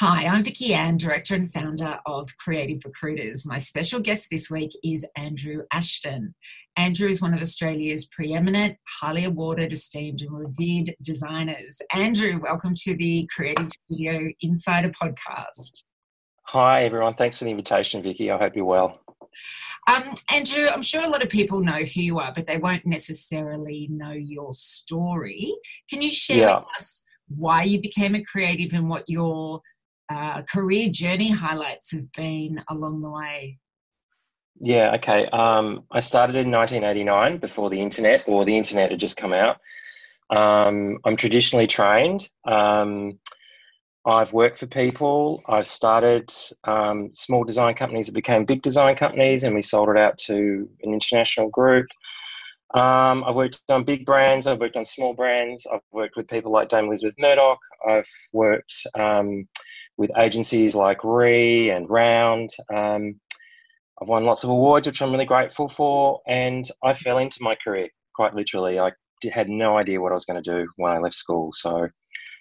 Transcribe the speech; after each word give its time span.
Hi, 0.00 0.26
I'm 0.26 0.44
Vicky 0.44 0.74
Ann, 0.74 0.96
Director 0.96 1.34
and 1.34 1.52
Founder 1.52 1.98
of 2.06 2.28
Creative 2.36 2.80
Recruiters. 2.84 3.44
My 3.44 3.56
special 3.56 3.98
guest 3.98 4.28
this 4.30 4.48
week 4.48 4.70
is 4.84 5.04
Andrew 5.16 5.62
Ashton. 5.72 6.36
Andrew 6.76 7.08
is 7.08 7.20
one 7.20 7.34
of 7.34 7.40
Australia's 7.40 8.06
preeminent, 8.06 8.76
highly 9.00 9.24
awarded, 9.24 9.72
esteemed, 9.72 10.22
and 10.22 10.30
revered 10.30 10.94
designers. 11.02 11.82
Andrew, 11.92 12.38
welcome 12.40 12.74
to 12.76 12.96
the 12.96 13.28
Creative 13.34 13.72
Studio 13.72 14.30
Insider 14.40 14.90
podcast. 14.90 15.82
Hi, 16.44 16.84
everyone. 16.84 17.14
Thanks 17.14 17.36
for 17.36 17.46
the 17.46 17.50
invitation, 17.50 18.00
Vicky. 18.00 18.30
I 18.30 18.38
hope 18.38 18.54
you're 18.54 18.66
well. 18.66 19.00
Um, 19.88 20.14
Andrew, 20.30 20.68
I'm 20.68 20.82
sure 20.82 21.02
a 21.02 21.10
lot 21.10 21.24
of 21.24 21.28
people 21.28 21.58
know 21.60 21.82
who 21.82 22.02
you 22.02 22.20
are, 22.20 22.32
but 22.32 22.46
they 22.46 22.58
won't 22.58 22.86
necessarily 22.86 23.88
know 23.90 24.12
your 24.12 24.52
story. 24.52 25.56
Can 25.90 26.02
you 26.02 26.12
share 26.12 26.36
yeah. 26.36 26.58
with 26.60 26.68
us 26.76 27.02
why 27.28 27.62
you 27.64 27.80
became 27.80 28.14
a 28.14 28.24
creative 28.24 28.72
and 28.72 28.88
what 28.88 29.04
your 29.08 29.60
uh, 30.08 30.42
career 30.42 30.88
journey 30.90 31.30
highlights 31.30 31.92
have 31.92 32.10
been 32.12 32.62
along 32.68 33.02
the 33.02 33.10
way? 33.10 33.58
Yeah, 34.60 34.94
okay. 34.96 35.26
Um, 35.26 35.84
I 35.92 36.00
started 36.00 36.36
in 36.36 36.50
1989 36.50 37.38
before 37.38 37.70
the 37.70 37.80
internet, 37.80 38.28
or 38.28 38.44
the 38.44 38.56
internet 38.56 38.90
had 38.90 39.00
just 39.00 39.16
come 39.16 39.32
out. 39.32 39.58
Um, 40.30 40.98
I'm 41.04 41.16
traditionally 41.16 41.66
trained. 41.66 42.28
Um, 42.44 43.18
I've 44.04 44.32
worked 44.32 44.58
for 44.58 44.66
people. 44.66 45.42
I've 45.48 45.66
started 45.66 46.32
um, 46.64 47.10
small 47.14 47.44
design 47.44 47.74
companies 47.74 48.06
that 48.06 48.14
became 48.14 48.44
big 48.44 48.62
design 48.62 48.96
companies, 48.96 49.44
and 49.44 49.54
we 49.54 49.62
sold 49.62 49.90
it 49.90 49.96
out 49.96 50.18
to 50.18 50.68
an 50.82 50.92
international 50.92 51.50
group. 51.50 51.86
Um, 52.74 53.24
I've 53.24 53.34
worked 53.34 53.60
on 53.70 53.84
big 53.84 54.04
brands. 54.04 54.46
I've 54.46 54.60
worked 54.60 54.76
on 54.76 54.84
small 54.84 55.14
brands. 55.14 55.66
I've 55.72 55.80
worked 55.92 56.16
with 56.16 56.28
people 56.28 56.52
like 56.52 56.68
Dame 56.68 56.86
Elizabeth 56.86 57.14
Murdoch. 57.18 57.58
I've 57.88 58.08
worked 58.32 58.86
um, 58.94 59.48
with 59.98 60.10
agencies 60.16 60.74
like 60.74 61.04
Re 61.04 61.70
and 61.70 61.90
Round. 61.90 62.48
Um, 62.74 63.20
I've 64.00 64.08
won 64.08 64.24
lots 64.24 64.44
of 64.44 64.50
awards, 64.50 64.86
which 64.86 65.02
I'm 65.02 65.10
really 65.10 65.24
grateful 65.24 65.68
for. 65.68 66.20
And 66.26 66.66
I 66.84 66.94
fell 66.94 67.18
into 67.18 67.38
my 67.42 67.56
career 67.62 67.88
quite 68.14 68.34
literally. 68.34 68.78
I 68.78 68.92
had 69.32 69.48
no 69.48 69.76
idea 69.76 70.00
what 70.00 70.12
I 70.12 70.14
was 70.14 70.24
going 70.24 70.42
to 70.42 70.50
do 70.50 70.66
when 70.76 70.92
I 70.92 70.98
left 70.98 71.16
school. 71.16 71.50
So 71.52 71.88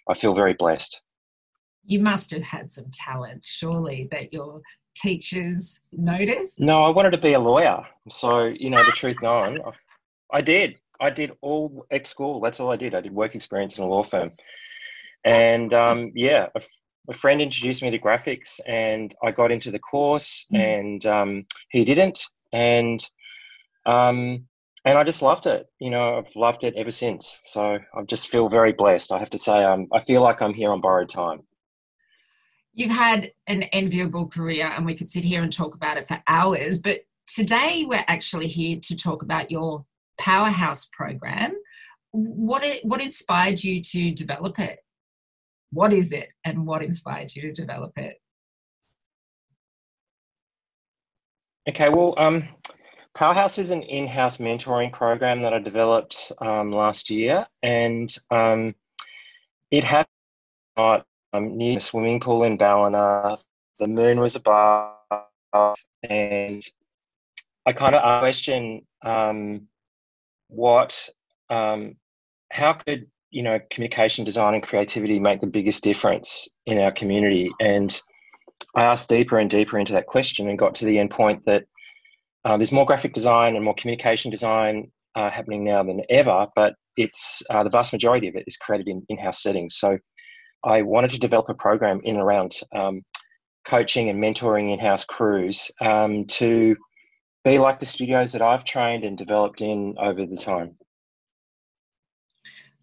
I 0.08 0.14
feel 0.14 0.36
very 0.36 0.54
blessed. 0.54 1.02
You 1.84 2.00
must 2.00 2.32
have 2.32 2.44
had 2.44 2.70
some 2.70 2.92
talent, 2.94 3.44
surely, 3.44 4.08
that 4.12 4.32
your 4.32 4.62
teachers 4.96 5.80
noticed. 5.92 6.60
No, 6.60 6.84
I 6.84 6.90
wanted 6.90 7.12
to 7.12 7.18
be 7.18 7.34
a 7.34 7.40
lawyer. 7.40 7.80
So, 8.10 8.46
you 8.46 8.70
know, 8.70 8.84
the 8.84 8.92
truth 8.92 9.18
known, 9.22 9.60
I 10.32 10.42
did. 10.42 10.76
I 11.00 11.10
did 11.10 11.32
all 11.42 11.86
at 11.92 12.06
school. 12.06 12.40
That's 12.40 12.60
all 12.60 12.72
I 12.72 12.76
did. 12.76 12.94
I 12.94 13.02
did 13.02 13.14
work 13.14 13.36
experience 13.36 13.78
in 13.78 13.84
a 13.84 13.88
law 13.88 14.04
firm. 14.04 14.32
And 15.24 15.74
um, 15.74 16.12
yeah, 16.14 16.48
a, 17.10 17.14
friend 17.14 17.42
introduced 17.42 17.82
me 17.82 17.90
to 17.92 18.00
graphics 18.00 18.60
and 18.68 19.14
I 19.24 19.32
got 19.32 19.52
into 19.52 19.72
the 19.72 19.80
course 19.80 20.48
mm. 20.54 20.60
and 20.60 21.06
um, 21.06 21.46
he 21.70 21.86
didn't. 21.86 22.24
And 22.54 23.04
um, 23.86 24.48
and 24.88 24.98
I 24.98 25.04
just 25.04 25.22
loved 25.22 25.48
it. 25.48 25.68
You 25.80 25.90
know, 25.90 26.18
I've 26.18 26.34
loved 26.36 26.64
it 26.64 26.74
ever 26.78 26.92
since. 26.92 27.42
So 27.44 27.78
I 27.94 28.02
just 28.08 28.30
feel 28.30 28.48
very 28.48 28.72
blessed. 28.72 29.12
I 29.12 29.20
have 29.20 29.30
to 29.32 29.38
say, 29.38 29.64
um, 29.64 29.88
I 29.94 30.00
feel 30.00 30.22
like 30.22 30.42
I'm 30.42 30.54
here 30.54 30.72
on 30.72 30.80
borrowed 30.80 31.10
time. 31.10 31.42
You've 32.72 32.92
had 32.92 33.32
an 33.48 33.64
enviable 33.64 34.28
career, 34.28 34.68
and 34.68 34.86
we 34.86 34.96
could 34.96 35.10
sit 35.10 35.26
here 35.26 35.44
and 35.44 35.52
talk 35.52 35.76
about 35.76 35.98
it 35.98 36.08
for 36.08 36.22
hours. 36.28 36.80
But 36.80 37.02
today, 37.26 37.86
we're 37.86 38.06
actually 38.08 38.48
here 38.48 38.80
to 38.84 38.96
talk 38.96 39.24
about 39.24 39.52
your 39.52 39.86
powerhouse 40.18 40.86
program. 40.86 41.54
What 42.12 42.64
it, 42.64 42.86
what 42.86 43.02
inspired 43.02 43.64
you 43.64 43.82
to 43.82 44.12
develop 44.12 44.58
it? 44.58 44.80
What 45.72 45.94
is 45.94 46.12
it 46.12 46.30
and 46.44 46.66
what 46.66 46.82
inspired 46.82 47.36
you 47.36 47.42
to 47.44 47.52
develop 47.52 47.92
it? 47.98 48.18
Okay, 51.68 51.90
well, 51.90 52.14
um, 52.18 52.48
Powerhouse 53.14 53.58
is 53.58 53.72
an 53.72 53.84
in 53.84 54.08
house 54.08 54.38
mentoring 54.38 54.94
program 54.94 55.42
that 55.42 55.54
I 55.54 55.60
developed 55.60 56.32
um, 56.40 56.72
last 56.72 57.10
year, 57.10 57.46
and 57.62 58.16
um, 58.32 58.74
it 59.72 59.84
had 59.84 60.06
um, 60.78 61.04
near 61.34 61.78
a 61.78 61.82
swimming 61.82 62.20
pool 62.20 62.44
in 62.44 62.58
Ballina. 62.58 63.36
The 63.80 63.88
moon 63.88 64.20
was 64.22 64.36
above, 64.36 64.96
and 66.04 66.64
I 67.66 67.74
kind 67.74 67.96
of 67.96 68.02
asked, 68.02 68.22
question 68.22 68.86
um, 69.04 69.68
what, 70.48 71.10
um, 71.50 71.98
how 72.50 72.74
could 72.74 73.08
you 73.38 73.44
know, 73.44 73.60
communication 73.70 74.26
design 74.26 74.56
and 74.56 74.64
creativity 74.64 75.20
make 75.20 75.42
the 75.42 75.46
biggest 75.58 75.84
difference 75.84 76.50
in 76.66 76.80
our 76.80 76.92
community? 76.92 77.48
And 77.60 78.02
I 78.76 78.82
asked 78.82 79.10
deeper 79.10 79.38
and 79.38 79.48
deeper 79.48 79.78
into 79.78 79.94
that 79.94 80.08
question 80.08 80.50
and 80.50 80.58
got 80.58 80.74
to 80.76 80.86
the 80.86 80.98
end 80.98 81.12
point 81.12 81.46
that 81.46 81.66
uh, 82.46 82.58
there's 82.58 82.72
more 82.72 82.88
graphic 82.88 83.14
design 83.14 83.56
and 83.56 83.64
more 83.64 83.76
communication 83.76 84.32
design 84.32 84.92
uh, 85.16 85.30
happening 85.30 85.64
now 85.64 85.84
than 85.84 86.02
ever, 86.10 86.48
but 86.56 86.74
it's 86.96 87.44
uh, 87.52 87.64
the 87.64 87.70
vast 87.70 87.94
majority 87.94 88.28
of 88.28 88.36
it 88.36 88.44
is 88.48 88.58
created 88.58 88.88
in 88.88 89.04
in-house 89.08 89.44
settings. 89.44 89.76
So 89.76 90.00
I 90.64 90.82
wanted 90.82 91.12
to 91.12 91.20
develop 91.20 91.48
a 91.50 91.54
program 91.54 92.02
in 92.04 92.16
and 92.16 92.24
around 92.24 92.54
um, 92.76 93.04
coaching 93.66 94.10
and 94.10 94.20
mentoring 94.20 94.74
in-house 94.74 95.06
crews 95.06 95.70
um, 95.80 96.26
to 96.26 96.76
be 97.46 97.60
like 97.60 97.78
the 97.78 97.86
studios 97.86 98.32
that 98.32 98.42
I've 98.42 98.64
trained 98.64 99.04
and 99.04 99.16
developed 99.16 99.62
in 99.62 99.96
over 100.00 100.26
the 100.26 100.36
time. 100.38 100.76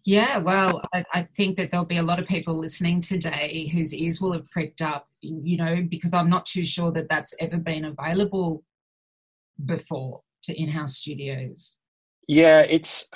Yeah, 0.05 0.37
well, 0.37 0.83
I, 0.93 1.03
I, 1.13 1.27
think 1.35 1.57
that 1.57 1.71
there'll 1.71 1.85
be 1.85 1.97
a 1.97 2.03
lot 2.03 2.19
of 2.19 2.27
people 2.27 2.59
listening 2.59 3.01
today 3.01 3.67
whose 3.73 3.91
ears 3.91 4.21
will 4.21 4.33
have 4.33 4.47
pricked 4.51 4.83
up, 4.83 5.09
you 5.21 5.57
know, 5.57 5.83
because 5.89 6.13
I'm 6.13 6.29
not 6.29 6.45
too 6.45 6.63
sure 6.63 6.91
that 6.91 7.09
that's 7.09 7.33
ever 7.39 7.57
been 7.57 7.85
available 7.85 8.63
before 9.65 10.19
to 10.43 10.53
in 10.53 10.69
house 10.69 10.97
studios. 10.97 11.77
Yeah, 12.27 12.59
it's. 12.59 13.09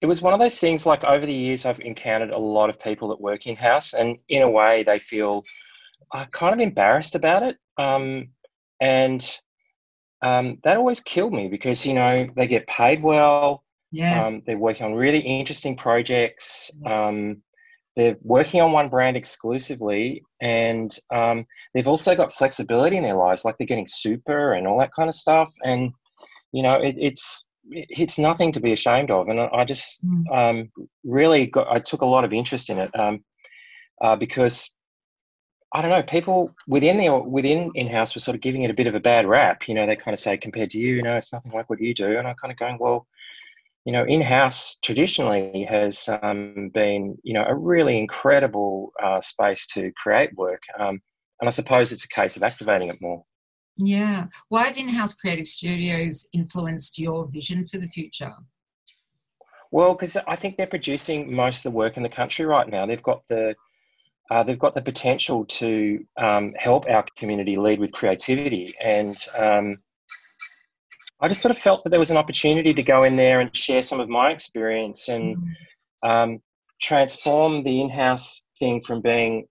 It 0.00 0.06
was 0.06 0.22
one 0.22 0.32
of 0.32 0.38
those 0.38 0.58
things 0.58 0.86
like 0.86 1.02
over 1.02 1.26
the 1.26 1.32
years, 1.32 1.66
I've 1.66 1.80
encountered 1.80 2.32
a 2.32 2.38
lot 2.38 2.70
of 2.70 2.80
people 2.80 3.08
that 3.08 3.20
work 3.20 3.46
in 3.46 3.56
house, 3.56 3.94
and 3.94 4.16
in 4.28 4.42
a 4.42 4.50
way, 4.50 4.84
they 4.84 5.00
feel 5.00 5.42
uh, 6.12 6.24
kind 6.26 6.54
of 6.54 6.60
embarrassed 6.60 7.14
about 7.14 7.42
it. 7.42 7.56
Um, 7.78 8.28
and 8.80 9.24
um, 10.22 10.58
that 10.62 10.76
always 10.76 11.00
killed 11.00 11.32
me 11.32 11.48
because, 11.48 11.84
you 11.84 11.94
know, 11.94 12.28
they 12.36 12.46
get 12.46 12.66
paid 12.68 13.02
well 13.02 13.64
Yes. 13.90 14.26
Um, 14.26 14.42
they're 14.46 14.58
working 14.58 14.86
on 14.86 14.94
really 14.94 15.20
interesting 15.20 15.76
projects. 15.76 16.70
Um, 16.84 17.42
they're 17.96 18.16
working 18.22 18.60
on 18.60 18.72
one 18.72 18.88
brand 18.88 19.16
exclusively, 19.16 20.22
and 20.40 20.96
um, 21.12 21.46
they've 21.74 21.88
also 21.88 22.14
got 22.14 22.32
flexibility 22.32 22.96
in 22.96 23.02
their 23.02 23.16
lives, 23.16 23.44
like 23.44 23.56
they're 23.58 23.66
getting 23.66 23.88
super 23.88 24.52
and 24.52 24.66
all 24.66 24.78
that 24.78 24.92
kind 24.94 25.08
of 25.08 25.14
stuff. 25.14 25.50
And 25.64 25.90
you 26.52 26.62
know, 26.62 26.74
it, 26.74 26.96
it's 26.98 27.48
it's 27.70 28.18
nothing 28.18 28.52
to 28.52 28.60
be 28.60 28.72
ashamed 28.72 29.10
of. 29.10 29.28
And 29.28 29.40
I, 29.40 29.64
just 29.64 30.04
mm. 30.06 30.32
um, 30.34 30.70
really 31.04 31.46
got, 31.46 31.66
I 31.70 31.80
took 31.80 32.00
a 32.00 32.06
lot 32.06 32.24
of 32.24 32.32
interest 32.32 32.70
in 32.70 32.78
it 32.78 32.90
um, 32.98 33.22
uh, 34.00 34.16
because 34.16 34.74
I 35.74 35.82
don't 35.82 35.90
know, 35.90 36.02
people 36.02 36.54
within 36.66 36.98
the 36.98 37.18
within 37.18 37.70
in 37.74 37.88
house 37.88 38.14
were 38.14 38.20
sort 38.20 38.34
of 38.34 38.40
giving 38.40 38.62
it 38.62 38.70
a 38.70 38.74
bit 38.74 38.86
of 38.86 38.94
a 38.94 39.00
bad 39.00 39.26
rap. 39.26 39.68
You 39.68 39.74
know, 39.74 39.86
they 39.86 39.96
kind 39.96 40.14
of 40.14 40.18
say 40.18 40.36
compared 40.36 40.70
to 40.70 40.80
you, 40.80 40.96
you 40.96 41.02
know, 41.02 41.16
it's 41.16 41.32
nothing 41.32 41.52
like 41.52 41.68
what 41.68 41.80
you 41.80 41.92
do, 41.94 42.16
and 42.16 42.26
I'm 42.26 42.36
kind 42.36 42.52
of 42.52 42.58
going, 42.58 42.78
well 42.78 43.06
you 43.88 43.92
know, 43.92 44.04
in-house 44.04 44.78
traditionally 44.80 45.66
has 45.66 46.10
um, 46.20 46.70
been, 46.74 47.16
you 47.22 47.32
know, 47.32 47.46
a 47.48 47.54
really 47.54 47.96
incredible 47.96 48.92
uh, 49.02 49.18
space 49.18 49.66
to 49.68 49.90
create 49.96 50.28
work. 50.36 50.60
Um, 50.78 51.00
and 51.40 51.46
I 51.46 51.48
suppose 51.48 51.90
it's 51.90 52.04
a 52.04 52.08
case 52.08 52.36
of 52.36 52.42
activating 52.42 52.90
it 52.90 53.00
more. 53.00 53.24
Yeah. 53.78 54.26
Why 54.50 54.64
have 54.64 54.76
in-house 54.76 55.14
creative 55.14 55.46
studios 55.46 56.28
influenced 56.34 56.98
your 56.98 57.28
vision 57.28 57.66
for 57.66 57.78
the 57.78 57.88
future? 57.88 58.34
Well, 59.70 59.94
because 59.94 60.18
I 60.18 60.36
think 60.36 60.58
they're 60.58 60.66
producing 60.66 61.34
most 61.34 61.60
of 61.60 61.72
the 61.72 61.78
work 61.78 61.96
in 61.96 62.02
the 62.02 62.10
country 62.10 62.44
right 62.44 62.68
now. 62.68 62.84
They've 62.84 63.02
got 63.02 63.22
the 63.30 63.54
uh, 64.30 64.42
they've 64.42 64.58
got 64.58 64.74
the 64.74 64.82
potential 64.82 65.46
to 65.46 66.04
um, 66.18 66.52
help 66.58 66.84
our 66.90 67.06
community 67.16 67.56
lead 67.56 67.80
with 67.80 67.92
creativity, 67.92 68.74
and 68.84 69.16
um, 69.34 69.78
I 71.20 71.28
just 71.28 71.40
sort 71.40 71.50
of 71.50 71.58
felt 71.58 71.84
that 71.84 71.90
there 71.90 71.98
was 71.98 72.10
an 72.10 72.16
opportunity 72.16 72.72
to 72.74 72.82
go 72.82 73.02
in 73.02 73.16
there 73.16 73.40
and 73.40 73.54
share 73.54 73.82
some 73.82 74.00
of 74.00 74.08
my 74.08 74.30
experience 74.30 75.08
and 75.08 75.36
mm. 75.36 76.08
um, 76.08 76.40
transform 76.80 77.64
the 77.64 77.80
in-house 77.80 78.46
thing 78.58 78.80
from 78.80 79.00
being 79.00 79.46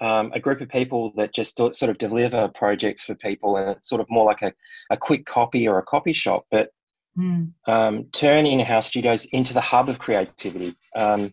um, 0.00 0.32
a 0.34 0.40
group 0.40 0.60
of 0.60 0.68
people 0.68 1.12
that 1.16 1.34
just 1.34 1.56
sort 1.56 1.82
of 1.82 1.98
deliver 1.98 2.48
projects 2.48 3.04
for 3.04 3.14
people 3.14 3.56
and 3.56 3.70
it's 3.70 3.88
sort 3.88 4.00
of 4.00 4.06
more 4.10 4.26
like 4.26 4.42
a, 4.42 4.52
a 4.90 4.96
quick 4.96 5.24
copy 5.26 5.66
or 5.66 5.78
a 5.78 5.84
copy 5.84 6.12
shop, 6.12 6.44
but 6.50 6.70
mm. 7.16 7.50
um, 7.66 8.04
turn 8.12 8.44
in-house 8.44 8.88
studios 8.88 9.26
into 9.26 9.54
the 9.54 9.60
hub 9.60 9.88
of 9.88 9.98
creativity. 9.98 10.74
Um, 10.96 11.32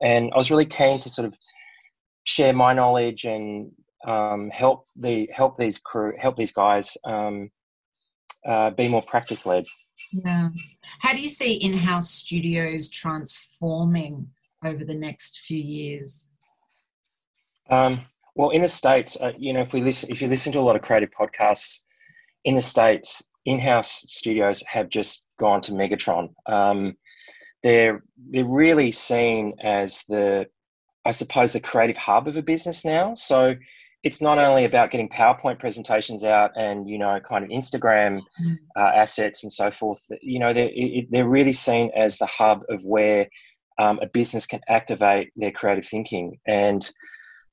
and 0.00 0.30
I 0.32 0.36
was 0.38 0.50
really 0.50 0.66
keen 0.66 0.98
to 1.00 1.10
sort 1.10 1.26
of 1.26 1.34
share 2.24 2.52
my 2.52 2.72
knowledge 2.72 3.24
and 3.24 3.70
um, 4.06 4.50
help 4.50 4.84
the 4.96 5.28
help 5.32 5.56
these 5.56 5.78
crew 5.78 6.12
help 6.18 6.36
these 6.36 6.52
guys 6.52 6.96
um, 7.04 7.50
uh, 8.48 8.70
be 8.70 8.88
more 8.88 9.02
practice 9.02 9.46
led. 9.46 9.64
Yeah. 10.12 10.48
How 11.00 11.12
do 11.12 11.20
you 11.20 11.28
see 11.28 11.52
in 11.52 11.74
house 11.74 12.10
studios 12.10 12.88
transforming 12.88 14.28
over 14.64 14.84
the 14.84 14.94
next 14.94 15.40
few 15.40 15.58
years? 15.58 16.28
Um, 17.70 18.00
well, 18.34 18.50
in 18.50 18.62
the 18.62 18.68
states, 18.68 19.16
uh, 19.20 19.32
you 19.38 19.52
know, 19.52 19.60
if 19.60 19.72
we 19.72 19.82
listen, 19.82 20.10
if 20.10 20.22
you 20.22 20.28
listen 20.28 20.52
to 20.52 20.60
a 20.60 20.66
lot 20.68 20.76
of 20.76 20.82
creative 20.82 21.10
podcasts 21.10 21.82
in 22.44 22.54
the 22.54 22.62
states, 22.62 23.28
in-house 23.44 24.04
studios 24.06 24.62
have 24.66 24.88
just 24.88 25.28
gone 25.38 25.60
to 25.62 25.72
Megatron. 25.72 26.30
Um, 26.46 26.96
they're 27.62 28.02
they're 28.30 28.44
really 28.44 28.92
seen 28.92 29.54
as 29.62 30.04
the, 30.08 30.46
I 31.04 31.10
suppose, 31.10 31.52
the 31.52 31.60
creative 31.60 31.96
hub 31.96 32.28
of 32.28 32.36
a 32.36 32.42
business 32.42 32.84
now. 32.84 33.14
So 33.14 33.54
it's 34.04 34.22
not 34.22 34.38
only 34.38 34.64
about 34.64 34.90
getting 34.90 35.08
PowerPoint 35.08 35.58
presentations 35.58 36.22
out 36.24 36.52
and 36.56 36.88
you 36.88 36.98
know 36.98 37.18
kind 37.20 37.44
of 37.44 37.50
Instagram 37.50 38.20
mm. 38.40 38.56
uh, 38.76 38.92
assets 38.94 39.42
and 39.42 39.52
so 39.52 39.70
forth. 39.70 40.02
You 40.22 40.38
know, 40.38 40.52
they're 40.52 40.70
they're 41.10 41.28
really 41.28 41.52
seen 41.52 41.90
as 41.96 42.18
the 42.18 42.26
hub 42.26 42.64
of 42.68 42.84
where 42.84 43.28
um, 43.78 43.98
a 44.02 44.06
business 44.06 44.46
can 44.46 44.60
activate 44.68 45.30
their 45.36 45.52
creative 45.52 45.86
thinking 45.86 46.38
and 46.46 46.88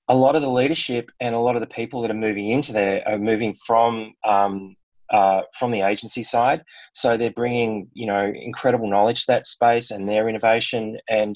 a 0.08 0.16
lot 0.16 0.36
of 0.36 0.42
the 0.42 0.50
leadership 0.50 1.10
and 1.20 1.34
a 1.34 1.40
lot 1.40 1.56
of 1.56 1.62
the 1.62 1.68
people 1.68 2.02
that 2.02 2.12
are 2.12 2.16
moving 2.16 2.50
into 2.50 2.72
there 2.72 3.08
are 3.08 3.18
moving 3.18 3.54
from 3.66 4.14
um, 4.28 4.76
uh, 5.12 5.42
from 5.54 5.72
the 5.72 5.82
agency 5.82 6.24
side. 6.24 6.62
So 6.94 7.18
they're 7.18 7.32
bringing 7.32 7.88
you 7.94 8.06
know 8.06 8.32
incredible 8.36 8.90
knowledge 8.90 9.26
to 9.26 9.32
that 9.32 9.46
space 9.46 9.92
and 9.92 10.08
their 10.08 10.30
innovation. 10.30 10.98
And 11.10 11.36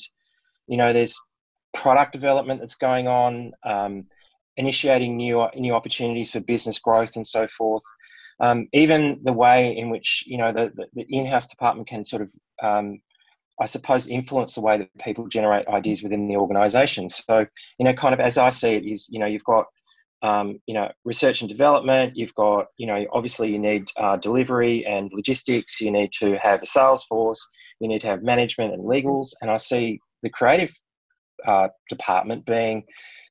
you 0.67 0.77
know 0.77 0.93
there's 0.93 1.19
product 1.73 2.13
development 2.13 2.59
that's 2.59 2.75
going 2.75 3.07
on, 3.07 3.51
um, 3.63 4.05
initiating 4.59 5.17
new 5.17 5.47
new 5.55 5.73
opportunities 5.73 6.29
for 6.31 6.39
business 6.39 6.77
growth 6.79 7.15
and 7.15 7.25
so 7.25 7.47
forth. 7.47 7.83
Um, 8.41 8.67
even 8.71 9.19
the 9.23 9.33
way 9.33 9.75
in 9.75 9.89
which 9.89 10.23
you 10.27 10.37
know 10.37 10.53
the, 10.53 10.71
the, 10.75 10.85
the 10.93 11.05
in-house 11.09 11.47
department 11.47 11.89
can 11.89 12.05
sort 12.05 12.21
of 12.21 12.31
um, 12.61 12.99
I 13.61 13.65
suppose, 13.65 14.07
influence 14.07 14.55
the 14.55 14.61
way 14.61 14.77
that 14.77 14.89
people 15.03 15.27
generate 15.27 15.67
ideas 15.67 16.01
within 16.01 16.27
the 16.27 16.37
organisation. 16.37 17.09
So, 17.09 17.45
you 17.77 17.85
know, 17.85 17.93
kind 17.93 18.13
of 18.13 18.19
as 18.21 18.37
I 18.37 18.49
see 18.49 18.75
it, 18.75 18.85
is 18.85 19.09
you 19.09 19.19
know, 19.19 19.25
you've 19.25 19.43
got 19.43 19.65
um, 20.21 20.59
you 20.65 20.73
know 20.73 20.89
research 21.05 21.41
and 21.41 21.49
development. 21.49 22.13
You've 22.15 22.33
got 22.35 22.67
you 22.77 22.87
know, 22.87 23.05
obviously, 23.11 23.51
you 23.51 23.59
need 23.59 23.89
uh, 23.97 24.17
delivery 24.17 24.85
and 24.85 25.11
logistics. 25.13 25.81
You 25.81 25.91
need 25.91 26.11
to 26.19 26.37
have 26.41 26.61
a 26.61 26.65
sales 26.65 27.03
force. 27.03 27.45
You 27.79 27.89
need 27.89 28.01
to 28.01 28.07
have 28.07 28.23
management 28.23 28.73
and 28.73 28.83
legals. 28.83 29.29
And 29.41 29.51
I 29.51 29.57
see 29.57 29.99
the 30.23 30.29
creative 30.29 30.73
uh, 31.45 31.67
department 31.89 32.45
being 32.45 32.83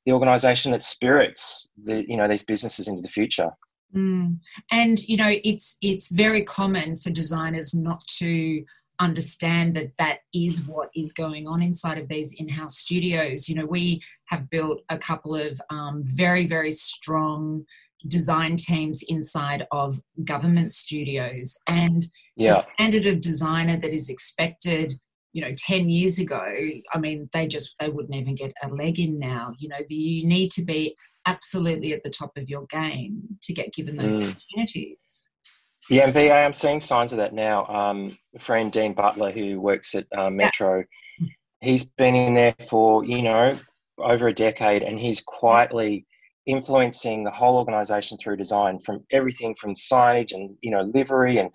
the 0.09 0.15
organisation 0.15 0.71
that 0.71 0.81
spirits 0.81 1.69
the 1.77 2.03
you 2.07 2.17
know 2.17 2.27
these 2.27 2.43
businesses 2.43 2.87
into 2.87 3.01
the 3.01 3.07
future. 3.07 3.51
Mm. 3.95 4.39
And 4.71 4.99
you 5.07 5.17
know, 5.17 5.35
it's 5.43 5.77
it's 5.81 6.11
very 6.11 6.43
common 6.43 6.97
for 6.97 7.11
designers 7.11 7.73
not 7.75 8.03
to 8.17 8.63
understand 8.99 9.75
that 9.75 9.91
that 9.97 10.19
is 10.33 10.63
what 10.63 10.89
is 10.95 11.13
going 11.13 11.47
on 11.47 11.61
inside 11.61 11.97
of 11.97 12.09
these 12.09 12.33
in-house 12.37 12.75
studios 12.75 13.47
you 13.47 13.55
know 13.55 13.65
we 13.65 14.01
have 14.25 14.49
built 14.49 14.81
a 14.89 14.97
couple 14.97 15.33
of 15.33 15.61
um, 15.69 16.01
very 16.03 16.45
very 16.45 16.69
strong 16.69 17.63
design 18.09 18.57
teams 18.57 19.01
inside 19.07 19.65
of 19.71 20.01
government 20.25 20.69
studios 20.69 21.57
and 21.67 22.09
yeah. 22.35 22.49
the 22.49 22.65
standard 22.73 23.05
of 23.05 23.21
designer 23.21 23.77
that 23.77 23.93
is 23.93 24.09
expected 24.09 24.99
you 25.33 25.41
know 25.41 25.53
10 25.57 25.89
years 25.89 26.19
ago 26.19 26.41
i 26.93 26.97
mean 26.97 27.29
they 27.33 27.47
just 27.47 27.75
they 27.79 27.89
wouldn't 27.89 28.15
even 28.15 28.35
get 28.35 28.51
a 28.63 28.67
leg 28.67 28.99
in 28.99 29.19
now 29.19 29.53
you 29.59 29.69
know 29.69 29.77
you 29.87 30.25
need 30.25 30.49
to 30.51 30.63
be 30.63 30.95
absolutely 31.25 31.93
at 31.93 32.01
the 32.03 32.09
top 32.09 32.31
of 32.37 32.49
your 32.49 32.65
game 32.67 33.21
to 33.41 33.53
get 33.53 33.73
given 33.73 33.95
those 33.95 34.17
mm. 34.17 34.21
opportunities 34.21 35.29
yeah, 35.89 36.03
and 36.03 36.13
VA, 36.13 36.31
I'm 36.31 36.53
seeing 36.53 36.81
signs 36.81 37.13
of 37.13 37.17
that 37.17 37.33
now. 37.33 37.65
Um, 37.65 38.11
friend 38.37 38.71
Dean 38.71 38.93
Butler, 38.93 39.31
who 39.31 39.59
works 39.59 39.95
at 39.95 40.05
uh, 40.15 40.29
Metro, 40.29 40.83
yeah. 41.19 41.27
he's 41.61 41.89
been 41.91 42.15
in 42.15 42.35
there 42.35 42.53
for 42.69 43.03
you 43.03 43.23
know 43.23 43.57
over 43.97 44.27
a 44.27 44.33
decade, 44.33 44.83
and 44.83 44.99
he's 44.99 45.21
quietly 45.21 46.05
influencing 46.45 47.23
the 47.23 47.31
whole 47.31 47.57
organisation 47.57 48.17
through 48.17 48.37
design, 48.37 48.79
from 48.79 49.03
everything 49.11 49.55
from 49.55 49.73
signage 49.73 50.31
and 50.31 50.55
you 50.61 50.69
know 50.69 50.81
livery 50.93 51.37
and 51.37 51.49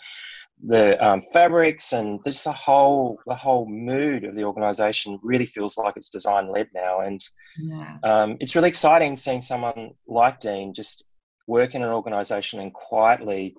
the 0.67 1.03
um, 1.05 1.21
fabrics 1.33 1.93
and 1.93 2.23
just 2.25 2.45
the 2.45 2.53
whole 2.53 3.19
the 3.27 3.35
whole 3.35 3.67
mood 3.69 4.25
of 4.25 4.35
the 4.35 4.45
organisation 4.45 5.19
really 5.23 5.47
feels 5.47 5.77
like 5.77 5.95
it's 5.97 6.09
design 6.09 6.51
led 6.51 6.69
now, 6.75 7.01
and 7.01 7.23
yeah. 7.59 7.99
um, 8.03 8.37
it's 8.41 8.57
really 8.57 8.69
exciting 8.69 9.17
seeing 9.17 9.43
someone 9.43 9.91
like 10.07 10.41
Dean 10.41 10.73
just 10.73 11.11
work 11.47 11.75
in 11.75 11.83
an 11.83 11.91
organisation 11.91 12.61
and 12.61 12.73
quietly 12.73 13.55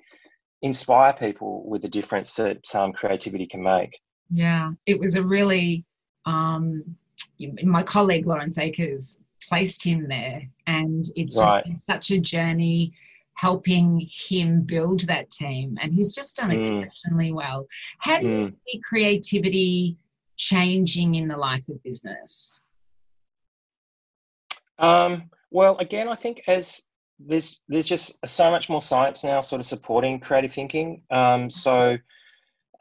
inspire 0.63 1.13
people 1.13 1.63
with 1.69 1.83
the 1.83 1.87
difference 1.87 2.35
that 2.35 2.65
um, 2.73 2.91
creativity 2.91 3.45
can 3.45 3.61
make. 3.61 3.99
Yeah, 4.31 4.71
it 4.87 4.99
was 4.99 5.15
a 5.15 5.23
really, 5.23 5.85
um, 6.25 6.83
my 7.63 7.83
colleague 7.83 8.25
Lawrence 8.25 8.57
Akers 8.57 9.19
placed 9.47 9.83
him 9.83 10.07
there, 10.07 10.41
and 10.65 11.05
it's 11.15 11.35
just 11.35 11.53
right. 11.53 11.63
been 11.65 11.77
such 11.77 12.09
a 12.09 12.19
journey 12.19 12.93
helping 13.35 14.07
him 14.09 14.61
build 14.61 15.01
that 15.01 15.29
team, 15.29 15.77
and 15.81 15.93
he's 15.93 16.13
just 16.13 16.37
done 16.37 16.49
mm. 16.49 16.59
exceptionally 16.59 17.33
well. 17.33 17.67
How 17.99 18.19
do 18.19 18.27
you 18.27 18.37
mm. 18.37 18.53
see 18.67 18.81
creativity 18.83 19.97
changing 20.37 21.15
in 21.15 21.27
the 21.27 21.37
life 21.37 21.67
of 21.69 21.81
business? 21.83 22.59
Um, 24.79 25.29
well, 25.51 25.77
again, 25.77 26.09
I 26.09 26.15
think 26.15 26.41
as 26.47 26.87
there's 27.19 27.61
there's 27.69 27.87
just 27.87 28.25
so 28.27 28.51
much 28.51 28.69
more 28.69 28.81
science 28.81 29.23
now 29.23 29.39
sort 29.39 29.61
of 29.61 29.65
supporting 29.65 30.19
creative 30.19 30.53
thinking. 30.53 31.01
Um, 31.11 31.49
so 31.49 31.97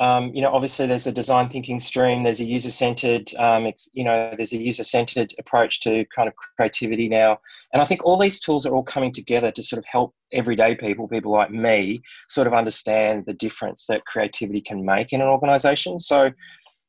um, 0.01 0.31
you 0.35 0.43
know, 0.43 0.53
obviously 0.53 0.87
there's 0.87 1.07
a 1.07 1.13
design 1.13 1.49
thinking 1.49 1.81
stream. 1.81 2.23
There's 2.23 2.41
a 2.41 2.45
user 2.45 2.71
centered, 2.71 3.35
um, 3.37 3.71
you 3.93 4.05
know, 4.05 4.33
there's 4.37 4.53
a 4.53 4.63
user 4.63 4.85
centered 4.85 5.33
approach 5.39 5.81
to 5.83 6.05
kind 6.15 6.29
of 6.29 6.35
creativity 6.57 7.09
now. 7.09 7.39
And 7.73 7.81
I 7.83 7.85
think 7.85 8.05
all 8.05 8.19
these 8.19 8.41
tools 8.41 8.67
are 8.67 8.75
all 8.75 8.83
coming 8.83 9.13
together 9.13 9.51
to 9.53 9.63
sort 9.63 9.79
of 9.79 9.85
help 9.87 10.15
everyday 10.33 10.75
people, 10.75 11.09
people 11.09 11.33
like 11.33 11.51
me, 11.51 12.03
sort 12.29 12.47
of 12.47 12.55
understand 12.55 13.25
the 13.27 13.35
difference 13.35 13.87
that 13.87 14.05
creativity 14.07 14.61
can 14.61 14.85
make 14.85 15.13
in 15.13 15.21
an 15.21 15.29
organization. 15.29 15.99
So, 15.99 16.31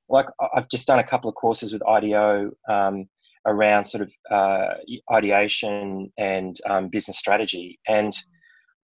like, 0.09 0.27
I've 0.55 0.69
just 0.69 0.87
done 0.87 0.99
a 0.99 1.03
couple 1.03 1.29
of 1.29 1.35
courses 1.35 1.73
with 1.73 1.81
IDEO. 1.87 2.51
Um, 2.69 3.07
around 3.47 3.85
sort 3.85 4.01
of 4.01 4.11
uh, 4.31 4.73
ideation 5.13 6.11
and 6.17 6.57
um, 6.67 6.89
business 6.89 7.19
strategy. 7.19 7.79
And 7.87 8.11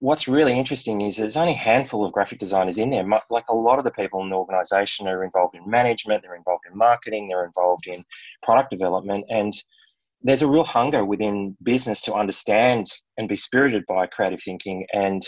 what's 0.02 0.26
really 0.26 0.58
interesting 0.58 1.00
is 1.00 1.16
there's 1.16 1.36
only 1.36 1.52
a 1.52 1.56
handful 1.56 2.04
of 2.04 2.10
graphic 2.10 2.40
designers 2.40 2.76
in 2.76 2.90
there. 2.90 3.06
Like 3.30 3.44
a 3.48 3.54
lot 3.54 3.78
of 3.78 3.84
the 3.84 3.92
people 3.92 4.20
in 4.20 4.30
the 4.30 4.36
organization 4.36 5.06
are 5.06 5.22
involved 5.22 5.54
in 5.54 5.70
management, 5.70 6.22
they're 6.22 6.34
involved 6.34 6.64
in 6.68 6.76
marketing, 6.76 7.28
they're 7.28 7.44
involved 7.44 7.86
in 7.86 8.04
product 8.42 8.68
development. 8.70 9.24
And 9.28 9.54
there's 10.20 10.42
a 10.42 10.50
real 10.50 10.64
hunger 10.64 11.04
within 11.04 11.56
business 11.62 12.02
to 12.02 12.14
understand 12.14 12.88
and 13.16 13.28
be 13.28 13.36
spirited 13.36 13.84
by 13.86 14.08
creative 14.08 14.42
thinking. 14.42 14.84
And 14.92 15.22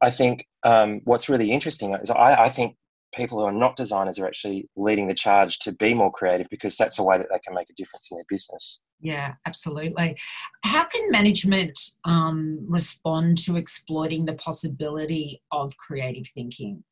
I 0.00 0.10
think 0.10 0.46
um, 0.62 1.00
what's 1.02 1.28
really 1.28 1.50
interesting 1.50 1.92
is 2.00 2.08
I, 2.08 2.44
I 2.44 2.48
think 2.50 2.76
people 3.18 3.38
who 3.38 3.44
are 3.44 3.52
not 3.52 3.76
designers 3.76 4.18
are 4.18 4.26
actually 4.26 4.68
leading 4.76 5.08
the 5.08 5.14
charge 5.14 5.58
to 5.58 5.72
be 5.72 5.92
more 5.92 6.10
creative 6.10 6.48
because 6.50 6.76
that's 6.76 6.98
a 6.98 7.02
way 7.02 7.18
that 7.18 7.26
they 7.30 7.38
can 7.40 7.54
make 7.54 7.68
a 7.68 7.74
difference 7.74 8.08
in 8.10 8.16
their 8.16 8.24
business. 8.28 8.80
Yeah, 9.00 9.34
absolutely. 9.46 10.16
How 10.64 10.84
can 10.84 11.10
management 11.10 11.78
um, 12.04 12.64
respond 12.66 13.38
to 13.38 13.56
exploiting 13.56 14.24
the 14.24 14.34
possibility 14.34 15.42
of 15.52 15.76
creative 15.76 16.26
thinking? 16.28 16.82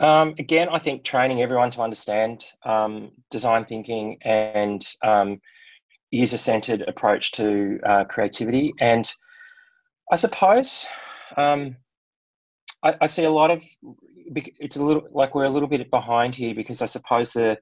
Um, 0.00 0.34
again, 0.38 0.68
I 0.70 0.78
think 0.78 1.04
training 1.04 1.42
everyone 1.42 1.70
to 1.72 1.82
understand 1.82 2.44
um, 2.64 3.10
design 3.30 3.66
thinking 3.66 4.16
and 4.22 4.84
um, 5.04 5.40
user 6.10 6.38
centered 6.38 6.82
approach 6.88 7.32
to 7.32 7.78
uh, 7.86 8.04
creativity. 8.04 8.72
And 8.80 9.10
I 10.10 10.16
suppose 10.16 10.86
um, 11.36 11.76
I, 12.82 12.94
I, 13.02 13.06
see 13.06 13.24
a 13.24 13.30
lot 13.30 13.50
of 13.50 13.62
it's 14.34 14.76
a 14.76 14.84
little 14.84 15.06
like 15.12 15.34
we're 15.34 15.44
a 15.44 15.50
little 15.50 15.68
bit 15.68 15.90
behind 15.90 16.34
here 16.34 16.54
because 16.54 16.82
I 16.82 16.86
suppose 16.86 17.32
the 17.32 17.58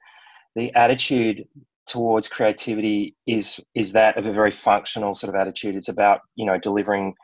the 0.55 0.75
attitude 0.75 1.47
towards 1.87 2.29
creativity 2.29 3.17
is 3.27 3.61
is 3.75 3.93
that 3.93 4.17
of 4.19 4.27
a 4.27 4.33
very 4.33 4.51
functional 4.51 5.15
sort 5.15 5.35
of 5.35 5.41
attitude. 5.41 5.75
It's 5.75 5.89
about 5.89 6.21
you 6.37 6.47
know 6.47 6.59
delivering 6.59 7.15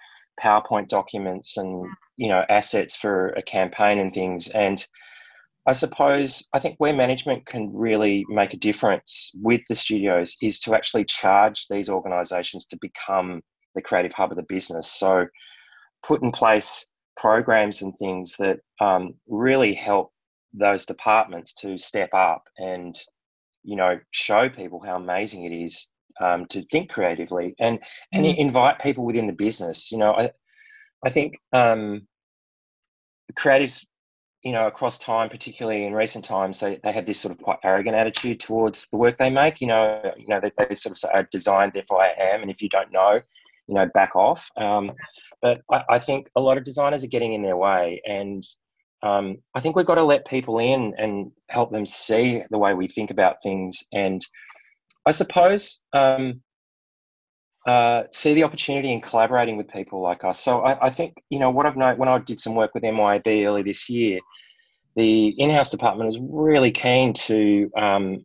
PowerPoint 0.41 0.89
documents 0.89 1.57
and 1.57 1.87
you 2.17 2.29
know 2.29 2.45
assets 2.49 2.97
for 2.97 3.29
a 3.31 3.43
campaign 3.43 3.99
and 3.99 4.13
things. 4.13 4.49
And 4.49 4.85
I 5.67 5.73
suppose 5.73 6.47
I 6.53 6.59
think 6.59 6.77
where 6.79 6.93
management 6.93 7.47
can 7.47 7.73
really 7.73 8.25
make 8.29 8.55
a 8.55 8.59
difference 8.59 9.33
with 9.43 9.63
the 9.69 9.75
studios 9.75 10.37
is 10.43 10.61
to 10.61 10.75
actually 10.75 11.05
charge 11.05 11.67
these 11.69 11.89
organisations 11.89 12.67
to 12.67 12.79
become 12.81 13.43
the 13.75 13.83
creative 13.83 14.13
hub 14.13 14.31
of 14.31 14.37
the 14.37 14.45
business. 14.49 14.91
So 14.91 15.27
put 16.03 16.23
in 16.23 16.33
place 16.33 16.87
programs 17.17 17.83
and 17.83 17.97
things 17.97 18.37
that 18.39 18.59
um, 18.81 19.15
really 19.29 19.75
help 19.75 20.13
those 20.53 20.87
departments 20.87 21.53
to 21.53 21.79
step 21.79 22.13
up 22.15 22.45
and 22.59 22.97
you 23.65 23.77
know 23.77 23.99
show 24.13 24.49
people 24.49 24.81
how 24.85 24.97
amazing 24.97 25.45
it 25.45 25.55
is 25.55 25.89
um, 26.21 26.47
to 26.47 26.63
think 26.67 26.91
creatively 26.91 27.55
and 27.59 27.79
and 28.13 28.25
mm. 28.25 28.37
invite 28.39 28.79
people 28.79 29.05
within 29.05 29.27
the 29.27 29.33
business 29.33 29.91
you 29.91 29.99
know 29.99 30.13
i 30.13 30.31
i 31.05 31.11
think 31.11 31.37
um, 31.53 32.07
creatives 33.37 33.85
you 34.45 34.53
know, 34.53 34.67
across 34.67 34.99
time, 34.99 35.31
particularly 35.31 35.87
in 35.87 35.95
recent 35.95 36.23
times, 36.23 36.61
they, 36.61 36.79
they 36.85 36.93
have 36.93 37.07
this 37.07 37.19
sort 37.19 37.33
of 37.33 37.43
quite 37.43 37.59
arrogant 37.65 37.97
attitude 37.97 38.39
towards 38.39 38.91
the 38.91 38.99
work 38.99 39.17
they 39.17 39.31
make. 39.31 39.61
You 39.61 39.69
know, 39.69 40.13
you 40.19 40.27
know, 40.29 40.39
they, 40.39 40.53
they 40.59 40.75
sort 40.75 40.93
of 40.93 40.99
say, 40.99 41.09
"I 41.15 41.25
designed, 41.31 41.73
therefore 41.73 42.03
I 42.03 42.13
am," 42.19 42.43
and 42.43 42.51
if 42.51 42.61
you 42.61 42.69
don't 42.69 42.93
know, 42.93 43.23
you 43.67 43.75
know, 43.75 43.87
back 43.95 44.15
off. 44.15 44.49
Um, 44.57 44.91
but 45.41 45.61
I, 45.71 45.83
I, 45.91 45.99
think 45.99 46.29
a 46.37 46.41
lot 46.41 46.59
of 46.59 46.65
designers 46.65 47.05
are 47.05 47.09
getting 47.09 47.33
in 47.33 47.43
their 47.43 47.57
way, 47.57 48.01
and 48.07 48.43
um, 49.03 49.39
I 49.55 49.61
think 49.61 49.77
we've 49.77 49.87
got 49.87 49.97
to 49.97 50.03
let 50.03 50.27
people 50.27 50.59
in 50.59 50.95
and 50.99 51.31
help 51.51 51.71
them 51.71 51.87
see 51.87 52.43
the 52.51 52.59
way 52.59 52.75
we 52.75 52.89
think 52.89 53.11
about 53.11 53.43
things. 53.43 53.85
And 53.93 54.21
I 55.07 55.13
suppose 55.13 55.83
um, 55.93 56.41
uh, 57.67 58.05
see 58.11 58.35
the 58.35 58.45
opportunity 58.45 58.93
in 58.93 59.01
collaborating 59.01 59.57
with 59.57 59.69
people 59.69 60.01
like 60.01 60.25
us. 60.25 60.41
So 60.41 60.61
I, 60.61 60.87
I, 60.87 60.91
think 60.91 61.15
you 61.31 61.39
know 61.39 61.51
what 61.51 61.67
I've 61.67 61.77
known 61.77 61.99
when 61.99 62.09
I 62.09 62.19
did 62.19 62.41
some 62.41 62.55
work 62.55 62.75
with 62.75 62.83
MYOB 62.83 63.47
early 63.47 63.63
this 63.63 63.89
year. 63.89 64.21
The 64.97 65.29
in-house 65.39 65.71
department 65.71 66.09
is 66.09 66.19
really 66.21 66.71
keen 66.71 67.13
to 67.15 67.71
um, 67.77 68.25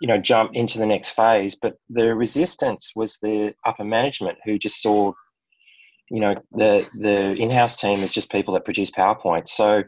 you 0.00 0.08
know 0.08 0.18
jump 0.18 0.50
into 0.54 0.78
the 0.78 0.86
next 0.86 1.10
phase, 1.10 1.56
but 1.60 1.74
the 1.88 2.14
resistance 2.14 2.92
was 2.94 3.18
the 3.18 3.54
upper 3.64 3.84
management 3.84 4.38
who 4.44 4.58
just 4.58 4.82
saw 4.82 5.12
you 6.10 6.20
know 6.20 6.34
the 6.52 6.86
the 6.98 7.34
in-house 7.34 7.80
team 7.80 8.02
as 8.02 8.12
just 8.12 8.30
people 8.30 8.54
that 8.54 8.64
produce 8.64 8.90
PowerPoints. 8.90 9.48
So 9.48 9.82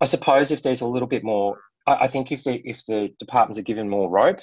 I 0.00 0.04
suppose 0.04 0.50
if 0.50 0.62
there's 0.62 0.80
a 0.80 0.88
little 0.88 1.08
bit 1.08 1.24
more, 1.24 1.58
I, 1.86 1.94
I 2.02 2.06
think 2.06 2.32
if 2.32 2.44
the 2.44 2.60
if 2.64 2.84
the 2.86 3.10
departments 3.18 3.58
are 3.58 3.62
given 3.62 3.88
more 3.88 4.10
rope 4.10 4.40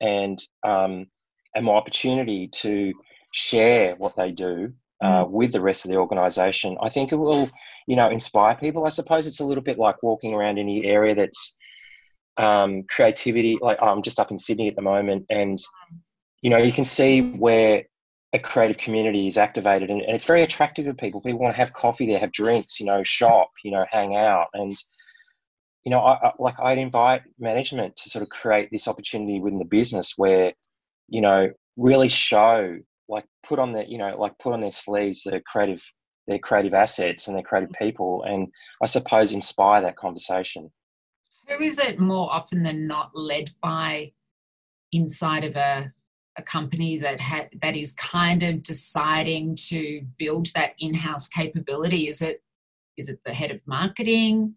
and 0.00 0.38
um, 0.62 1.06
and 1.54 1.64
more 1.64 1.76
opportunity 1.76 2.48
to 2.48 2.92
share 3.32 3.96
what 3.96 4.14
they 4.16 4.30
do 4.30 4.72
uh, 5.02 5.24
mm. 5.24 5.30
with 5.30 5.52
the 5.52 5.60
rest 5.60 5.84
of 5.84 5.90
the 5.90 5.96
organization, 5.96 6.76
I 6.80 6.88
think 6.88 7.12
it 7.12 7.16
will, 7.16 7.50
you 7.86 7.96
know, 7.96 8.08
inspire 8.08 8.54
people. 8.54 8.86
I 8.86 8.90
suppose 8.90 9.26
it's 9.26 9.40
a 9.40 9.46
little 9.46 9.62
bit 9.62 9.78
like 9.78 10.02
walking 10.02 10.34
around 10.34 10.58
any 10.58 10.84
area 10.84 11.14
that's 11.14 11.56
um, 12.36 12.84
creativity. 12.88 13.58
Like 13.60 13.82
I'm 13.82 14.02
just 14.02 14.18
up 14.18 14.30
in 14.30 14.38
Sydney 14.38 14.68
at 14.68 14.76
the 14.76 14.82
moment, 14.82 15.26
and 15.30 15.58
you 16.42 16.50
know, 16.50 16.58
you 16.58 16.72
can 16.72 16.84
see 16.84 17.20
where 17.20 17.84
a 18.32 18.38
creative 18.38 18.78
community 18.78 19.26
is 19.26 19.38
activated, 19.38 19.90
and, 19.90 20.02
and 20.02 20.14
it's 20.14 20.24
very 20.24 20.42
attractive 20.42 20.86
to 20.86 20.94
people. 20.94 21.20
People 21.20 21.40
want 21.40 21.54
to 21.54 21.58
have 21.58 21.72
coffee 21.72 22.06
there, 22.06 22.18
have 22.18 22.32
drinks, 22.32 22.80
you 22.80 22.86
know, 22.86 23.02
shop, 23.02 23.50
you 23.62 23.70
know, 23.70 23.84
hang 23.90 24.16
out, 24.16 24.48
and 24.54 24.74
you 25.84 25.90
know, 25.90 26.00
I, 26.00 26.28
I, 26.28 26.32
like 26.38 26.58
I'd 26.60 26.78
invite 26.78 27.22
management 27.38 27.96
to 27.96 28.08
sort 28.08 28.22
of 28.22 28.30
create 28.30 28.70
this 28.72 28.88
opportunity 28.88 29.38
within 29.40 29.58
the 29.58 29.66
business 29.66 30.14
where, 30.16 30.54
you 31.08 31.20
know, 31.20 31.50
really 31.76 32.08
show 32.08 32.78
like 33.08 33.24
put 33.46 33.58
on 33.58 33.72
their 33.72 33.84
you 33.84 33.98
know 33.98 34.16
like 34.18 34.38
put 34.38 34.52
on 34.52 34.60
their 34.60 34.70
sleeves 34.70 35.22
their 35.24 35.40
creative 35.40 35.82
their 36.26 36.38
creative 36.38 36.74
assets 36.74 37.28
and 37.28 37.36
their 37.36 37.42
creative 37.42 37.70
people 37.78 38.22
and 38.26 38.48
i 38.82 38.86
suppose 38.86 39.32
inspire 39.32 39.82
that 39.82 39.96
conversation 39.96 40.70
who 41.46 41.62
is 41.62 41.78
it 41.78 41.98
more 41.98 42.30
often 42.32 42.62
than 42.62 42.86
not 42.86 43.10
led 43.14 43.50
by 43.62 44.12
inside 44.92 45.44
of 45.44 45.56
a, 45.56 45.92
a 46.36 46.42
company 46.42 46.98
that 46.98 47.20
ha- 47.20 47.48
that 47.62 47.76
is 47.76 47.92
kind 47.92 48.42
of 48.42 48.62
deciding 48.62 49.56
to 49.56 50.02
build 50.18 50.48
that 50.54 50.74
in-house 50.78 51.28
capability? 51.28 52.08
Is 52.08 52.22
it 52.22 52.42
is 52.96 53.08
it 53.08 53.20
the 53.24 53.34
head 53.34 53.50
of 53.50 53.60
marketing? 53.66 54.54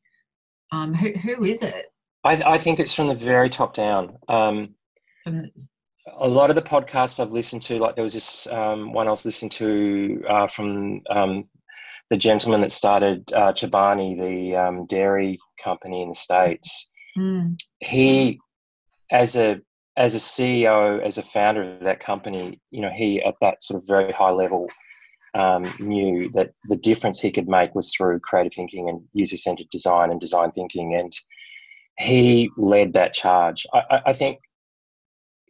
Um, 0.71 0.93
who, 0.93 1.11
who 1.13 1.43
is 1.43 1.63
it? 1.63 1.91
I, 2.23 2.33
I 2.45 2.57
think 2.57 2.79
it's 2.79 2.93
from 2.93 3.07
the 3.07 3.15
very 3.15 3.49
top 3.49 3.73
down. 3.73 4.17
Um, 4.27 4.75
from 5.23 5.49
a 6.17 6.27
lot 6.27 6.49
of 6.49 6.55
the 6.55 6.61
podcasts 6.61 7.19
I've 7.19 7.31
listened 7.31 7.61
to, 7.63 7.79
like 7.79 7.95
there 7.95 8.03
was 8.03 8.13
this 8.13 8.47
um, 8.47 8.93
one 8.93 9.07
I 9.07 9.11
was 9.11 9.25
listening 9.25 9.49
to 9.51 10.23
uh, 10.27 10.47
from 10.47 11.01
um, 11.09 11.49
the 12.09 12.17
gentleman 12.17 12.61
that 12.61 12.71
started 12.71 13.31
uh, 13.33 13.51
Chobani, 13.51 14.17
the 14.17 14.55
um, 14.55 14.85
dairy 14.85 15.39
company 15.61 16.01
in 16.01 16.09
the 16.09 16.15
states. 16.15 16.89
Mm. 17.17 17.57
He, 17.79 18.39
as 19.11 19.35
a 19.35 19.59
as 19.97 20.13
a 20.13 20.19
CEO, 20.19 21.03
as 21.03 21.17
a 21.17 21.23
founder 21.23 21.75
of 21.75 21.83
that 21.83 21.99
company, 21.99 22.61
you 22.69 22.81
know, 22.81 22.91
he 22.95 23.21
at 23.23 23.35
that 23.41 23.63
sort 23.63 23.81
of 23.81 23.87
very 23.87 24.13
high 24.13 24.29
level 24.29 24.67
um, 25.33 25.65
knew 25.79 26.29
that 26.33 26.51
the 26.69 26.77
difference 26.77 27.19
he 27.19 27.31
could 27.31 27.47
make 27.47 27.73
was 27.73 27.91
through 27.93 28.19
creative 28.19 28.53
thinking 28.53 28.89
and 28.89 29.01
user 29.13 29.37
centered 29.37 29.69
design 29.71 30.11
and 30.11 30.21
design 30.21 30.51
thinking, 30.51 30.95
and 30.95 31.11
he 31.99 32.49
led 32.57 32.93
that 32.93 33.13
charge. 33.13 33.65
I, 33.73 34.01
I 34.07 34.13
think 34.13 34.39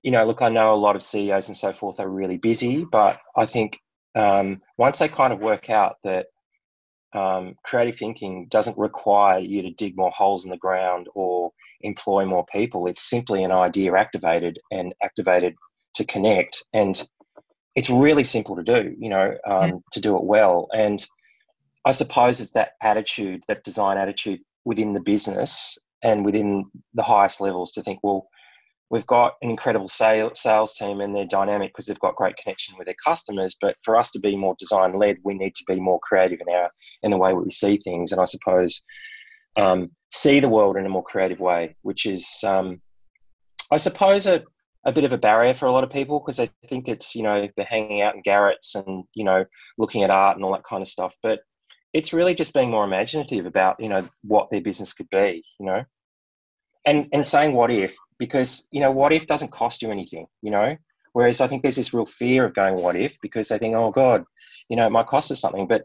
you 0.03 0.11
know, 0.11 0.25
look, 0.25 0.41
I 0.41 0.49
know 0.49 0.73
a 0.73 0.75
lot 0.75 0.95
of 0.95 1.03
CEOs 1.03 1.49
and 1.49 1.57
so 1.57 1.73
forth 1.73 1.99
are 1.99 2.07
really 2.07 2.37
busy, 2.37 2.85
but 2.85 3.19
I 3.35 3.45
think 3.45 3.77
um, 4.15 4.61
once 4.77 4.99
they 4.99 5.09
kind 5.09 5.33
of 5.33 5.39
work 5.39 5.69
out 5.69 5.97
that 6.03 6.27
um, 7.13 7.55
creative 7.63 7.97
thinking 7.97 8.47
doesn't 8.49 8.77
require 8.77 9.39
you 9.39 9.61
to 9.61 9.71
dig 9.71 9.95
more 9.95 10.11
holes 10.11 10.43
in 10.43 10.51
the 10.51 10.57
ground 10.57 11.07
or 11.15 11.51
employ 11.81 12.25
more 12.25 12.45
people, 12.51 12.87
it's 12.87 13.09
simply 13.09 13.43
an 13.43 13.51
idea 13.51 13.93
activated 13.93 14.59
and 14.71 14.93
activated 15.01 15.55
to 15.95 16.05
connect. 16.05 16.63
And 16.73 17.01
it's 17.75 17.89
really 17.89 18.23
simple 18.23 18.55
to 18.55 18.63
do, 18.63 18.95
you 18.99 19.09
know, 19.09 19.35
um, 19.47 19.69
yeah. 19.69 19.75
to 19.93 20.01
do 20.01 20.17
it 20.17 20.23
well. 20.23 20.67
And 20.73 21.05
I 21.85 21.91
suppose 21.91 22.41
it's 22.41 22.51
that 22.51 22.71
attitude, 22.81 23.43
that 23.47 23.63
design 23.63 23.97
attitude 23.97 24.39
within 24.65 24.93
the 24.93 24.99
business 24.99 25.77
and 26.03 26.25
within 26.25 26.65
the 26.93 27.03
highest 27.03 27.39
levels 27.39 27.71
to 27.73 27.83
think, 27.83 27.99
well, 28.03 28.27
we've 28.89 29.05
got 29.05 29.35
an 29.41 29.49
incredible 29.49 29.89
sales 29.89 30.39
sales 30.39 30.75
team 30.75 31.01
and 31.01 31.15
they're 31.15 31.25
dynamic 31.25 31.71
because 31.71 31.87
they've 31.87 31.99
got 31.99 32.15
great 32.15 32.37
connection 32.37 32.75
with 32.77 32.85
their 32.85 32.95
customers. 33.03 33.55
But 33.59 33.75
for 33.83 33.97
us 33.97 34.11
to 34.11 34.19
be 34.19 34.35
more 34.35 34.55
design 34.57 34.97
led, 34.97 35.17
we 35.23 35.33
need 35.33 35.55
to 35.55 35.63
be 35.67 35.79
more 35.79 35.99
creative 36.01 36.39
in 36.45 36.53
our 36.53 36.71
in 37.03 37.11
the 37.11 37.17
way 37.17 37.33
we 37.33 37.49
see 37.51 37.77
things, 37.77 38.11
and 38.11 38.21
I 38.21 38.25
suppose 38.25 38.83
um, 39.55 39.91
see 40.11 40.39
the 40.39 40.49
world 40.49 40.77
in 40.77 40.85
a 40.85 40.89
more 40.89 41.03
creative 41.03 41.39
way, 41.39 41.75
which 41.81 42.05
is, 42.05 42.43
um, 42.45 42.81
I 43.71 43.77
suppose, 43.77 44.27
a, 44.27 44.43
a 44.85 44.91
bit 44.91 45.03
of 45.03 45.11
a 45.11 45.17
barrier 45.17 45.53
for 45.53 45.65
a 45.65 45.71
lot 45.71 45.83
of 45.83 45.89
people 45.89 46.19
because 46.19 46.37
they 46.37 46.49
think 46.67 46.87
it's 46.87 47.15
you 47.15 47.23
know 47.23 47.47
they're 47.55 47.65
hanging 47.65 48.01
out 48.01 48.15
in 48.15 48.21
garrets 48.21 48.75
and 48.75 49.03
you 49.15 49.25
know 49.25 49.43
looking 49.77 50.03
at 50.03 50.09
art 50.09 50.37
and 50.37 50.45
all 50.45 50.53
that 50.53 50.63
kind 50.63 50.81
of 50.81 50.87
stuff, 50.87 51.15
but 51.21 51.39
it's 51.93 52.13
really 52.13 52.35
just 52.35 52.53
being 52.53 52.69
more 52.69 52.85
imaginative 52.85 53.45
about 53.45 53.75
you 53.79 53.89
know 53.89 54.07
what 54.23 54.49
their 54.49 54.61
business 54.61 54.93
could 54.93 55.09
be, 55.09 55.43
you 55.59 55.65
know 55.65 55.83
and 56.87 57.07
and 57.11 57.27
saying 57.27 57.53
what 57.53 57.69
if 57.69 57.95
because 58.17 58.67
you 58.71 58.79
know 58.79 58.91
what 58.91 59.13
if 59.13 59.27
doesn't 59.27 59.51
cost 59.51 59.81
you 59.81 59.91
anything 59.91 60.25
you 60.41 60.49
know 60.49 60.75
whereas 61.13 61.41
i 61.41 61.47
think 61.47 61.61
there's 61.61 61.75
this 61.75 61.93
real 61.93 62.05
fear 62.05 62.45
of 62.45 62.55
going 62.55 62.81
what 62.81 62.95
if 62.95 63.19
because 63.21 63.49
they 63.49 63.59
think 63.59 63.75
oh 63.75 63.91
god 63.91 64.23
you 64.69 64.75
know 64.75 64.87
it 64.87 64.91
might 64.91 65.07
cost 65.07 65.29
us 65.31 65.41
something 65.41 65.67
but 65.67 65.83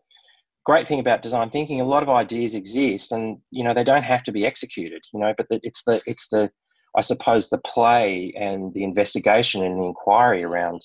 great 0.65 0.87
thing 0.87 1.01
about 1.01 1.23
design 1.23 1.51
thinking 1.51 1.81
a 1.81 1.85
lot 1.85 2.03
of 2.03 2.09
ideas 2.09 2.55
exist 2.55 3.13
and 3.13 3.39
you 3.51 3.65
know 3.65 3.75
they 3.75 3.85
don't 3.85 4.05
have 4.05 4.23
to 4.23 4.33
be 4.33 4.47
executed 4.47 5.03
you 5.13 5.21
know 5.21 5.35
but 5.37 5.47
it's 5.51 5.83
the 5.85 6.01
it's 6.07 6.29
the 6.29 6.49
i 6.97 7.01
suppose 7.01 7.51
the 7.51 7.59
play 7.59 8.33
and 8.39 8.73
the 8.73 8.85
investigation 8.85 9.65
and 9.65 9.79
the 9.79 9.85
inquiry 9.85 10.45
around 10.45 10.81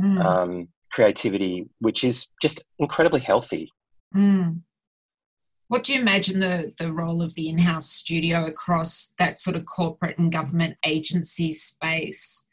mm. 0.00 0.24
um, 0.24 0.68
creativity 0.92 1.66
which 1.78 2.04
is 2.04 2.28
just 2.42 2.64
incredibly 2.80 3.20
healthy 3.20 3.70
mm. 4.14 4.60
What 5.68 5.84
do 5.84 5.94
you 5.94 6.00
imagine 6.00 6.40
the, 6.40 6.72
the 6.78 6.92
role 6.92 7.22
of 7.22 7.34
the 7.34 7.48
in 7.48 7.58
house 7.58 7.90
studio 7.90 8.46
across 8.46 9.12
that 9.18 9.38
sort 9.38 9.56
of 9.56 9.64
corporate 9.64 10.18
and 10.18 10.30
government 10.30 10.76
agency 10.84 11.50
space? 11.52 12.44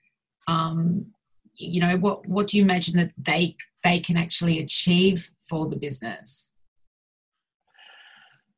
Um, 0.47 1.07
you 1.53 1.81
know, 1.81 1.97
what, 1.97 2.25
what 2.27 2.47
do 2.47 2.57
you 2.57 2.63
imagine 2.63 2.95
that 2.97 3.11
they, 3.17 3.57
they 3.83 3.99
can 3.99 4.15
actually 4.15 4.59
achieve 4.59 5.31
for 5.47 5.67
the 5.67 5.75
business? 5.75 6.51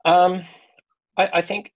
Um, 0.05 0.43
I, 1.17 1.29
I 1.33 1.41
think 1.41 1.71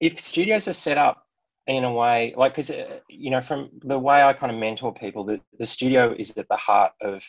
if 0.00 0.18
studios 0.18 0.66
are 0.68 0.72
set 0.72 0.98
up 0.98 1.26
in 1.66 1.84
a 1.84 1.92
way 1.92 2.34
like 2.36 2.52
because 2.52 2.70
uh, 2.70 2.98
you 3.08 3.30
know 3.30 3.40
from 3.40 3.68
the 3.84 3.98
way 3.98 4.22
i 4.22 4.32
kind 4.32 4.52
of 4.52 4.58
mentor 4.58 4.92
people 4.92 5.24
the, 5.24 5.40
the 5.58 5.66
studio 5.66 6.14
is 6.18 6.36
at 6.36 6.48
the 6.48 6.56
heart 6.56 6.92
of 7.02 7.22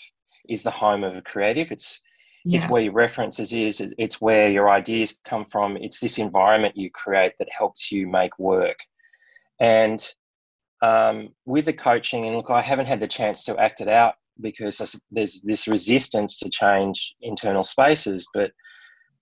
is 0.50 0.63
the 0.63 0.72
home 0.72 1.03
of 1.03 1.15
a 1.15 1.22
creative 1.22 1.72
it's 1.72 2.01
yeah. 2.45 2.57
it's 2.57 2.69
where 2.69 2.81
your 2.81 2.93
references 2.93 3.53
is 3.53 3.81
it's 3.98 4.21
where 4.21 4.50
your 4.50 4.69
ideas 4.69 5.19
come 5.25 5.45
from 5.45 5.77
it's 5.77 6.00
this 6.00 6.17
environment 6.17 6.77
you 6.77 6.89
create 6.91 7.33
that 7.39 7.48
helps 7.55 7.91
you 7.91 8.07
make 8.07 8.38
work 8.39 8.77
and 9.60 10.07
um, 10.81 11.29
with 11.45 11.65
the 11.65 11.74
coaching 11.74 12.25
and 12.25 12.36
look 12.36 12.50
i 12.50 12.62
haven't 12.62 12.88
had 12.88 13.00
the 13.00 13.07
chance 13.07 13.43
to 13.43 13.57
act 13.57 13.81
it 13.81 13.88
out 13.88 14.15
because 14.39 15.01
there's 15.12 15.41
this 15.41 15.67
resistance 15.67 16.39
to 16.39 16.50
change 16.50 17.15
internal 17.21 17.63
spaces 17.63 18.27
but 18.33 18.51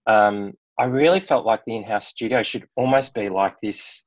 um, 0.08 0.54
i 0.78 0.86
really 0.86 1.20
felt 1.20 1.46
like 1.46 1.64
the 1.66 1.76
in-house 1.76 2.08
studio 2.08 2.42
should 2.42 2.66
almost 2.76 3.14
be 3.14 3.30
like 3.30 3.58
this 3.62 4.06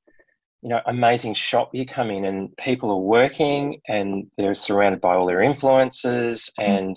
you 0.62 0.68
know 0.68 0.80
amazing 0.86 1.34
shop 1.34 1.70
you 1.74 1.84
come 1.84 2.10
in 2.10 2.24
and 2.24 2.56
people 2.56 2.90
are 2.90 3.00
working 3.00 3.80
and 3.88 4.30
they're 4.38 4.54
surrounded 4.54 5.00
by 5.00 5.14
all 5.14 5.26
their 5.26 5.42
influences 5.42 6.50
mm. 6.58 6.64
and 6.64 6.96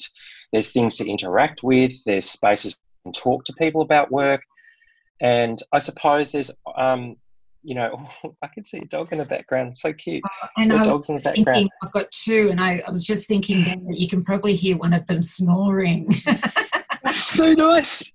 there's 0.55 0.71
things 0.71 0.95
to 0.95 1.09
interact 1.09 1.63
with 1.63 1.93
there's 2.05 2.29
spaces 2.29 2.79
to 3.05 3.11
talk 3.11 3.43
to 3.43 3.53
people 3.53 3.81
about 3.81 4.11
work 4.11 4.41
and 5.21 5.61
i 5.73 5.79
suppose 5.79 6.31
there's 6.31 6.51
um, 6.77 7.15
you 7.65 7.73
know, 7.73 8.07
I 8.41 8.47
can 8.47 8.63
see 8.63 8.77
a 8.77 8.85
dog 8.85 9.11
in 9.11 9.17
the 9.17 9.25
background. 9.25 9.75
So 9.75 9.91
cute. 9.91 10.23
Uh, 10.43 10.47
and 10.57 10.71
the 10.71 10.77
dogs 10.79 11.09
in 11.09 11.15
the 11.15 11.21
background. 11.23 11.69
I've 11.83 11.91
got 11.91 12.09
two, 12.11 12.47
and 12.49 12.61
I, 12.61 12.83
I 12.87 12.91
was 12.91 13.03
just 13.03 13.27
thinking 13.27 13.63
that 13.63 13.79
you 13.97 14.07
can 14.07 14.23
probably 14.23 14.55
hear 14.55 14.77
one 14.77 14.93
of 14.93 15.07
them 15.07 15.21
snoring. 15.21 16.09
That's 17.03 17.17
so 17.17 17.53
nice. 17.53 18.13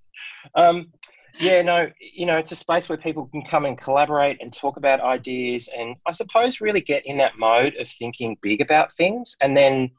Um, 0.55 0.93
yeah, 1.39 1.63
no, 1.63 1.89
you 2.01 2.27
know, 2.27 2.37
it's 2.37 2.53
a 2.53 2.57
space 2.57 2.89
where 2.89 2.99
people 2.99 3.27
can 3.27 3.43
come 3.43 3.65
and 3.65 3.79
collaborate 3.79 4.39
and 4.41 4.53
talk 4.53 4.77
about 4.77 5.01
ideas, 5.01 5.69
and 5.77 5.97
I 6.07 6.13
suppose 6.13 6.61
really 6.61 6.81
get 6.81 7.05
in 7.07 7.19
that 7.19 7.39
mode 7.39 7.75
of 7.77 7.89
thinking 7.89 8.37
big 8.43 8.61
about 8.61 8.93
things, 8.93 9.37
and 9.41 9.57
then, 9.57 9.91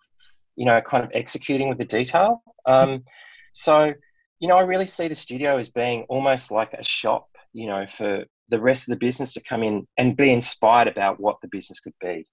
you 0.62 0.65
know, 0.65 0.80
kind 0.80 1.03
of 1.03 1.10
executing 1.15 1.70
with 1.70 1.80
the 1.80 1.86
detail. 1.86 2.44
Um, 2.68 3.03
so, 3.51 3.96
you 4.39 4.48
know, 4.48 4.58
I 4.58 4.62
really 4.62 4.86
see 4.86 5.08
the 5.08 5.15
studio 5.15 5.58
as 5.58 5.70
being 5.70 6.06
almost 6.08 6.51
like 6.51 6.74
a 6.74 6.84
shop, 6.84 7.27
you 7.51 7.65
know, 7.65 7.88
for 7.88 8.25
the 8.50 8.62
rest 8.62 8.88
of 8.88 8.91
the 8.91 9.03
business 9.03 9.34
to 9.34 9.41
come 9.41 9.63
in 9.63 9.88
and 9.98 10.15
be 10.15 10.32
inspired 10.32 10.88
about 10.88 11.20
what 11.20 11.38
the 11.41 11.48
business 11.48 11.80
could 11.80 11.96
be. 12.00 12.27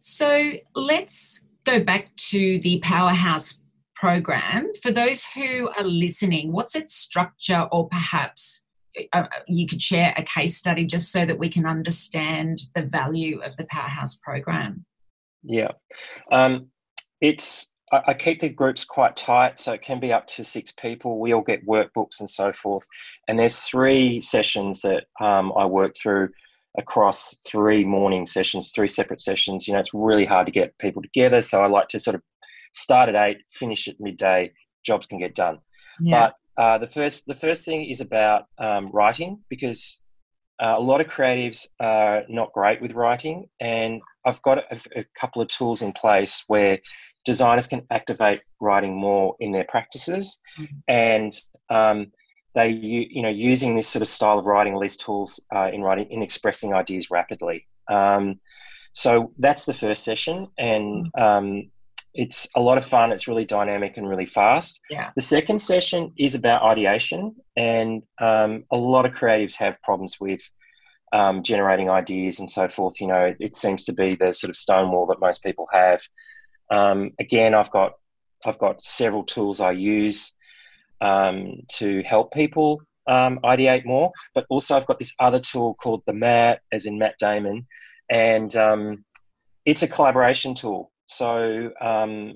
So 0.00 0.54
let's 0.74 1.46
go 1.62 1.78
back 1.84 2.16
to 2.32 2.58
the 2.58 2.80
powerhouse 2.80 3.60
program. 3.94 4.72
For 4.82 4.90
those 4.90 5.24
who 5.26 5.68
are 5.78 5.84
listening, 5.84 6.50
what's 6.50 6.74
its 6.74 6.96
structure, 6.96 7.68
or 7.70 7.88
perhaps 7.88 8.66
uh, 8.98 9.18
uh, 9.18 9.26
you 9.46 9.68
could 9.68 9.80
share 9.80 10.14
a 10.16 10.24
case 10.24 10.56
study 10.56 10.84
just 10.84 11.12
so 11.12 11.24
that 11.24 11.38
we 11.38 11.48
can 11.48 11.64
understand 11.64 12.58
the 12.74 12.82
value 12.82 13.40
of 13.40 13.56
the 13.56 13.66
powerhouse 13.66 14.16
program? 14.16 14.84
Yeah. 15.44 15.72
Um, 16.32 16.71
it's 17.22 17.70
I, 17.92 18.14
keep 18.14 18.40
the 18.40 18.48
groups 18.48 18.84
quite 18.84 19.16
tight, 19.16 19.58
so 19.58 19.72
it 19.74 19.82
can 19.82 20.00
be 20.00 20.12
up 20.12 20.26
to 20.28 20.44
six 20.44 20.72
people. 20.72 21.20
We 21.20 21.32
all 21.32 21.42
get 21.42 21.66
workbooks 21.66 22.20
and 22.20 22.28
so 22.28 22.50
forth. 22.50 22.86
And 23.28 23.38
there's 23.38 23.60
three 23.60 24.20
sessions 24.22 24.80
that 24.80 25.04
um, 25.20 25.52
I 25.56 25.66
work 25.66 25.94
through 25.94 26.30
across 26.78 27.36
three 27.46 27.84
morning 27.84 28.24
sessions, 28.24 28.70
three 28.70 28.88
separate 28.88 29.20
sessions. 29.20 29.68
You 29.68 29.74
know, 29.74 29.80
it's 29.80 29.92
really 29.92 30.24
hard 30.24 30.46
to 30.46 30.52
get 30.52 30.76
people 30.78 31.02
together, 31.02 31.42
so 31.42 31.62
I 31.62 31.66
like 31.66 31.88
to 31.88 32.00
sort 32.00 32.14
of 32.14 32.22
start 32.72 33.10
at 33.10 33.14
eight, 33.14 33.38
finish 33.50 33.88
at 33.88 34.00
midday, 34.00 34.52
jobs 34.84 35.06
can 35.06 35.18
get 35.18 35.34
done. 35.34 35.58
Yeah. 36.00 36.30
But 36.56 36.62
uh, 36.62 36.78
the 36.78 36.86
first 36.86 37.26
the 37.26 37.34
first 37.34 37.64
thing 37.64 37.84
is 37.84 38.00
about 38.00 38.46
um, 38.58 38.90
writing 38.90 39.40
because 39.50 40.00
uh, 40.62 40.74
a 40.78 40.80
lot 40.80 41.00
of 41.02 41.08
creatives 41.08 41.66
are 41.78 42.22
not 42.28 42.52
great 42.52 42.80
with 42.80 42.92
writing, 42.92 43.48
and 43.60 44.00
I've 44.24 44.42
got 44.42 44.58
a, 44.58 44.80
a, 45.00 45.04
couple 45.18 45.42
of 45.42 45.48
tools 45.48 45.82
in 45.82 45.92
place 45.92 46.44
where 46.48 46.78
designers 47.24 47.66
can 47.66 47.86
activate 47.90 48.42
writing 48.60 48.94
more 48.94 49.36
in 49.40 49.52
their 49.52 49.64
practices, 49.64 50.40
mm-hmm. 50.58 50.76
and 50.88 51.40
um, 51.70 52.12
they 52.54 52.68
you, 52.68 53.06
you 53.10 53.22
know 53.22 53.28
using 53.28 53.76
this 53.76 53.88
sort 53.88 54.02
of 54.02 54.08
style 54.08 54.38
of 54.38 54.44
writing, 54.44 54.78
these 54.80 54.96
tools 54.96 55.40
uh, 55.54 55.70
in 55.72 55.82
writing 55.82 56.06
in 56.10 56.22
expressing 56.22 56.74
ideas 56.74 57.10
rapidly. 57.10 57.66
Um, 57.88 58.40
so 58.92 59.32
that's 59.38 59.64
the 59.64 59.74
first 59.74 60.04
session, 60.04 60.48
and 60.58 61.06
mm-hmm. 61.06 61.22
um, 61.22 61.70
it's 62.14 62.48
a 62.54 62.60
lot 62.60 62.78
of 62.78 62.84
fun. 62.84 63.10
It's 63.10 63.26
really 63.26 63.44
dynamic 63.44 63.96
and 63.96 64.08
really 64.08 64.26
fast. 64.26 64.80
Yeah. 64.90 65.10
The 65.14 65.22
second 65.22 65.58
session 65.58 66.12
is 66.18 66.34
about 66.34 66.62
ideation, 66.62 67.34
and 67.56 68.02
um, 68.20 68.64
a 68.70 68.76
lot 68.76 69.06
of 69.06 69.12
creatives 69.12 69.56
have 69.56 69.80
problems 69.82 70.18
with 70.20 70.42
um, 71.12 71.42
generating 71.42 71.90
ideas 71.90 72.40
and 72.40 72.50
so 72.50 72.68
forth. 72.68 73.00
You 73.00 73.08
know, 73.08 73.34
it 73.38 73.56
seems 73.56 73.84
to 73.84 73.92
be 73.92 74.14
the 74.14 74.32
sort 74.32 74.50
of 74.50 74.56
stonewall 74.56 75.06
that 75.06 75.20
most 75.20 75.42
people 75.42 75.68
have. 75.72 76.02
Um, 76.70 77.12
again, 77.20 77.54
I've 77.54 77.70
got 77.70 77.92
I've 78.44 78.58
got 78.58 78.82
several 78.82 79.24
tools 79.24 79.60
I 79.60 79.72
use 79.72 80.34
um, 81.00 81.62
to 81.74 82.02
help 82.02 82.32
people 82.32 82.82
um, 83.06 83.38
ideate 83.44 83.84
more, 83.84 84.10
but 84.34 84.46
also 84.48 84.76
I've 84.76 84.86
got 84.86 84.98
this 84.98 85.14
other 85.20 85.38
tool 85.38 85.74
called 85.74 86.02
the 86.06 86.12
MAT, 86.12 86.60
as 86.72 86.86
in 86.86 86.98
Matt 86.98 87.18
Damon, 87.18 87.66
and 88.10 88.54
um, 88.56 89.04
it's 89.64 89.82
a 89.82 89.88
collaboration 89.88 90.54
tool. 90.54 90.90
So 91.06 91.70
um, 91.80 92.34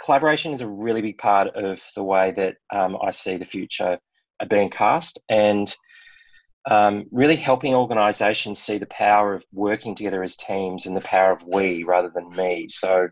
collaboration 0.00 0.52
is 0.52 0.62
a 0.62 0.68
really 0.68 1.02
big 1.02 1.18
part 1.18 1.48
of 1.54 1.82
the 1.94 2.02
way 2.02 2.32
that 2.36 2.56
I 2.72 3.10
see 3.10 3.36
the 3.36 3.44
future 3.44 3.98
being 4.48 4.70
cast, 4.70 5.20
and 5.28 5.74
um, 6.70 7.04
really 7.10 7.36
helping 7.36 7.74
organisations 7.74 8.58
see 8.58 8.78
the 8.78 8.86
power 8.86 9.34
of 9.34 9.46
working 9.52 9.94
together 9.94 10.22
as 10.22 10.36
teams 10.36 10.86
and 10.86 10.96
the 10.96 11.00
power 11.00 11.32
of 11.32 11.44
we 11.44 11.84
rather 11.84 12.10
than 12.14 12.30
me. 12.30 12.66
So. 12.68 13.08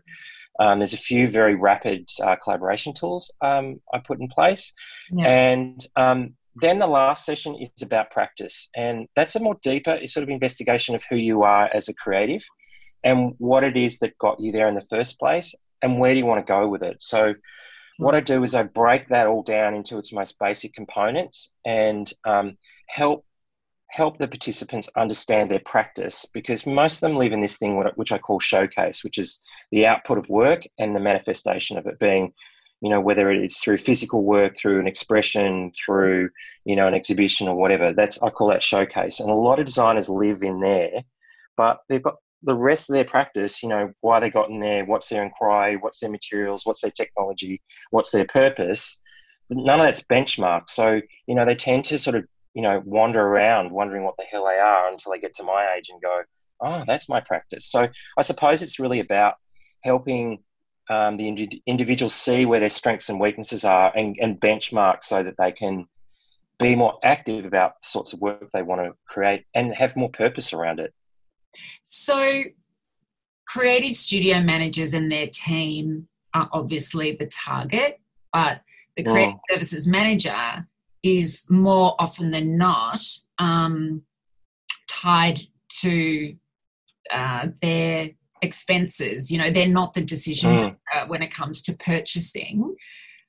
Um, 0.57 0.79
there's 0.79 0.93
a 0.93 0.97
few 0.97 1.27
very 1.27 1.53
rapid 1.53 2.09
uh, 2.23 2.37
collaboration 2.37 2.93
tools 2.93 3.29
um, 3.41 3.81
I 3.93 3.99
put 3.99 4.21
in 4.21 4.29
place, 4.29 4.71
yeah. 5.11 5.27
and 5.27 5.85
um, 5.97 6.35
then 6.55 6.79
the 6.79 6.87
last 6.87 7.25
session 7.25 7.57
is 7.59 7.81
about 7.81 8.09
practice, 8.09 8.69
and 8.73 9.07
that's 9.17 9.35
a 9.35 9.41
more 9.41 9.57
deeper 9.61 9.99
sort 10.05 10.23
of 10.23 10.29
investigation 10.29 10.95
of 10.95 11.03
who 11.09 11.17
you 11.17 11.43
are 11.43 11.69
as 11.73 11.89
a 11.89 11.93
creative 11.93 12.41
and 13.03 13.33
what 13.37 13.63
it 13.63 13.77
is 13.77 13.99
that 13.99 14.17
got 14.17 14.39
you 14.39 14.51
there 14.51 14.67
in 14.67 14.73
the 14.73 14.87
first 14.89 15.19
place 15.19 15.53
and 15.81 15.99
where 15.99 16.13
do 16.13 16.19
you 16.19 16.25
want 16.25 16.45
to 16.45 16.51
go 16.51 16.67
with 16.67 16.83
it. 16.83 17.01
So, 17.01 17.35
what 17.97 18.15
I 18.15 18.19
do 18.19 18.43
is 18.43 18.55
I 18.55 18.63
break 18.63 19.07
that 19.09 19.27
all 19.27 19.41
down 19.41 19.73
into 19.73 19.97
its 19.97 20.11
most 20.11 20.37
basic 20.37 20.73
components 20.73 21.53
and 21.65 22.11
um, 22.25 22.57
help 22.87 23.25
help 23.87 24.17
the 24.17 24.27
participants 24.27 24.89
understand 24.97 25.49
their 25.49 25.59
practice 25.59 26.25
because 26.33 26.65
most 26.65 26.95
of 26.95 27.01
them 27.01 27.17
live 27.17 27.31
in 27.31 27.41
this 27.41 27.57
thing 27.57 27.81
which 27.95 28.11
I 28.11 28.17
call 28.17 28.39
showcase, 28.39 29.03
which 29.03 29.17
is 29.17 29.41
the 29.71 29.85
output 29.85 30.17
of 30.17 30.29
work 30.29 30.63
and 30.79 30.95
the 30.95 30.99
manifestation 30.99 31.77
of 31.77 31.85
it 31.85 31.99
being, 31.99 32.33
you 32.81 32.89
know, 32.89 32.99
whether 32.99 33.31
it 33.31 33.43
is 33.43 33.57
through 33.57 33.77
physical 33.77 34.23
work, 34.23 34.55
through 34.57 34.79
an 34.79 34.87
expression, 34.87 35.71
through 35.71 36.29
you 36.65 36.75
know 36.75 36.87
an 36.87 36.93
exhibition 36.93 37.47
or 37.47 37.55
whatever. 37.55 37.93
That's 37.93 38.21
I 38.21 38.29
call 38.29 38.49
that 38.49 38.63
showcase, 38.63 39.19
and 39.19 39.29
a 39.29 39.33
lot 39.33 39.59
of 39.59 39.65
designers 39.65 40.09
live 40.09 40.43
in 40.43 40.59
there, 40.59 41.03
but 41.55 41.79
they've 41.87 42.03
got 42.03 42.15
the 42.43 42.55
rest 42.55 42.89
of 42.89 42.93
their 42.93 43.05
practice, 43.05 43.63
you 43.63 43.69
know, 43.69 43.91
why 44.01 44.19
they 44.19 44.29
got 44.29 44.49
in 44.49 44.59
there, 44.59 44.85
what's 44.85 45.09
their 45.09 45.23
inquiry, 45.23 45.77
what's 45.77 45.99
their 45.99 46.11
materials, 46.11 46.65
what's 46.65 46.81
their 46.81 46.91
technology, 46.91 47.61
what's 47.89 48.11
their 48.11 48.25
purpose, 48.25 48.99
none 49.49 49.79
of 49.79 49.85
that's 49.85 50.03
benchmarked. 50.03 50.69
So, 50.69 51.01
you 51.27 51.35
know, 51.35 51.45
they 51.45 51.55
tend 51.55 51.85
to 51.85 51.99
sort 51.99 52.15
of, 52.15 52.25
you 52.55 52.61
know, 52.61 52.81
wander 52.85 53.21
around 53.21 53.69
wondering 53.69 54.03
what 54.03 54.15
the 54.17 54.23
hell 54.23 54.45
they 54.45 54.59
are 54.59 54.89
until 54.89 55.11
they 55.11 55.19
get 55.19 55.35
to 55.35 55.43
my 55.43 55.75
age 55.77 55.89
and 55.89 56.01
go, 56.01 56.21
oh, 56.61 56.83
that's 56.87 57.09
my 57.09 57.19
practice. 57.19 57.69
So 57.69 57.87
I 58.17 58.21
suppose 58.21 58.63
it's 58.63 58.79
really 58.79 59.01
about 59.01 59.35
helping 59.83 60.39
um, 60.89 61.17
the 61.17 61.27
ind- 61.27 61.55
individuals 61.67 62.15
see 62.15 62.45
where 62.45 62.61
their 62.61 62.69
strengths 62.69 63.09
and 63.09 63.19
weaknesses 63.19 63.65
are 63.65 63.91
and, 63.95 64.15
and 64.21 64.39
benchmark 64.39 65.03
so 65.03 65.21
that 65.21 65.35
they 65.37 65.51
can 65.51 65.85
be 66.57 66.75
more 66.75 66.97
active 67.03 67.43
about 67.43 67.73
the 67.81 67.87
sorts 67.87 68.13
of 68.13 68.21
work 68.21 68.49
they 68.53 68.61
want 68.61 68.81
to 68.81 68.93
create 69.05 69.45
and 69.53 69.75
have 69.75 69.95
more 69.97 70.09
purpose 70.09 70.53
around 70.53 70.79
it. 70.79 70.93
So, 71.83 72.43
creative 73.45 73.97
studio 73.97 74.39
managers 74.39 74.93
and 74.93 75.11
their 75.11 75.27
team 75.27 76.07
are 76.33 76.49
obviously 76.53 77.17
the 77.19 77.27
target, 77.27 77.99
but 78.31 78.61
the 78.95 79.03
creative 79.03 79.39
services 79.49 79.87
manager 79.87 80.65
is 81.05 81.45
more 81.49 81.95
often 81.99 82.31
than 82.31 82.57
not 82.57 82.99
um, 83.37 84.01
tied 84.87 85.39
to 85.69 86.35
uh, 87.11 87.47
their 87.61 88.09
expenses. 88.41 89.29
You 89.31 89.37
know, 89.37 89.51
they're 89.51 89.67
not 89.67 89.93
the 89.93 90.01
decision 90.01 90.51
mm. 90.51 90.75
uh, 90.93 91.05
when 91.05 91.21
it 91.21 91.31
comes 91.31 91.61
to 91.63 91.73
purchasing. 91.73 92.75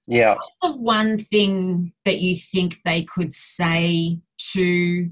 Yeah. 0.06 0.34
What's 0.34 0.56
the 0.62 0.74
one 0.74 1.18
thing 1.18 1.92
that 2.06 2.20
you 2.20 2.34
think 2.34 2.78
they 2.84 3.02
could 3.02 3.34
say 3.34 4.20
to 4.52 5.10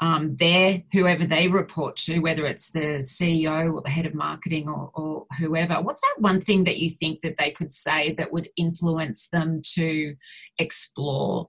um, 0.00 0.34
their 0.36 0.82
whoever 0.92 1.26
they 1.26 1.48
report 1.48 1.96
to, 1.96 2.20
whether 2.20 2.46
it's 2.46 2.70
the 2.70 3.02
CEO 3.02 3.72
or 3.72 3.82
the 3.82 3.90
head 3.90 4.06
of 4.06 4.14
marketing 4.14 4.68
or, 4.68 4.90
or 4.94 5.26
whoever. 5.38 5.80
What's 5.80 6.00
that 6.00 6.16
one 6.18 6.40
thing 6.40 6.64
that 6.64 6.78
you 6.78 6.90
think 6.90 7.22
that 7.22 7.36
they 7.38 7.50
could 7.50 7.72
say 7.72 8.12
that 8.14 8.32
would 8.32 8.48
influence 8.56 9.28
them 9.28 9.62
to 9.74 10.14
explore 10.58 11.48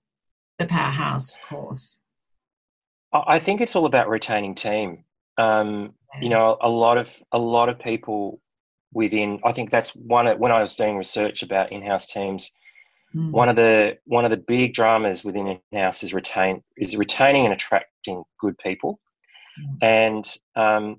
the 0.59 0.65
Powerhouse 0.65 1.39
course? 1.47 1.99
I 3.13 3.39
think 3.39 3.61
it's 3.61 3.75
all 3.75 3.85
about 3.85 4.09
retaining 4.09 4.55
team. 4.55 5.05
Um, 5.37 5.93
you 6.21 6.29
know, 6.29 6.57
a 6.61 6.69
lot 6.69 6.97
of 6.97 7.15
a 7.31 7.37
lot 7.37 7.69
of 7.69 7.79
people 7.79 8.41
within. 8.93 9.39
I 9.43 9.51
think 9.51 9.69
that's 9.69 9.95
one. 9.95 10.27
When 10.39 10.51
I 10.51 10.61
was 10.61 10.75
doing 10.75 10.97
research 10.97 11.43
about 11.43 11.71
in-house 11.71 12.07
teams, 12.07 12.51
Mm. 13.15 13.31
One 13.31 13.49
of 13.49 13.55
the 13.55 13.97
one 14.05 14.25
of 14.25 14.31
the 14.31 14.37
big 14.37 14.73
dramas 14.73 15.23
within 15.23 15.59
in-house 15.71 16.03
is 16.03 16.13
retain 16.13 16.61
is 16.77 16.97
retaining 16.97 17.45
and 17.45 17.53
attracting 17.53 18.23
good 18.39 18.57
people, 18.57 18.99
mm. 19.59 19.77
and 19.81 20.37
um, 20.55 20.97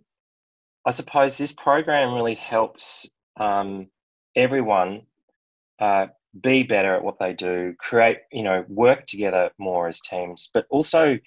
I 0.86 0.90
suppose 0.90 1.36
this 1.36 1.52
program 1.52 2.14
really 2.14 2.34
helps 2.34 3.10
um, 3.38 3.88
everyone 4.34 5.02
uh, 5.78 6.06
be 6.42 6.62
better 6.62 6.94
at 6.94 7.04
what 7.04 7.18
they 7.18 7.32
do, 7.32 7.74
create 7.78 8.18
you 8.32 8.42
know 8.42 8.64
work 8.68 9.06
together 9.06 9.50
more 9.58 9.88
as 9.88 10.00
teams, 10.00 10.50
but 10.52 10.66
also 10.70 11.18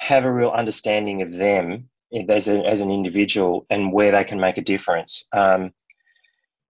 have 0.00 0.24
a 0.24 0.32
real 0.32 0.50
understanding 0.50 1.22
of 1.22 1.34
them 1.34 1.88
as, 2.28 2.48
a, 2.48 2.64
as 2.64 2.80
an 2.80 2.90
individual 2.90 3.66
and 3.70 3.92
where 3.92 4.12
they 4.12 4.24
can 4.24 4.40
make 4.40 4.56
a 4.56 4.62
difference. 4.62 5.26
Um, 5.32 5.72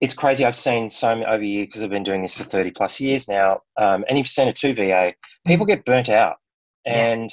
it's 0.00 0.14
crazy. 0.14 0.44
I've 0.44 0.56
seen 0.56 0.90
so 0.90 1.14
many 1.14 1.26
over 1.26 1.42
years 1.42 1.66
because 1.66 1.82
I've 1.82 1.90
been 1.90 2.04
doing 2.04 2.22
this 2.22 2.34
for 2.34 2.44
30 2.44 2.70
plus 2.70 3.00
years 3.00 3.28
now. 3.28 3.60
Um, 3.76 4.04
and 4.08 4.16
you've 4.16 4.28
seen 4.28 4.48
it 4.48 4.56
too, 4.56 4.72
VA. 4.72 5.12
People 5.46 5.66
get 5.66 5.84
burnt 5.84 6.08
out. 6.08 6.36
And, 6.86 7.30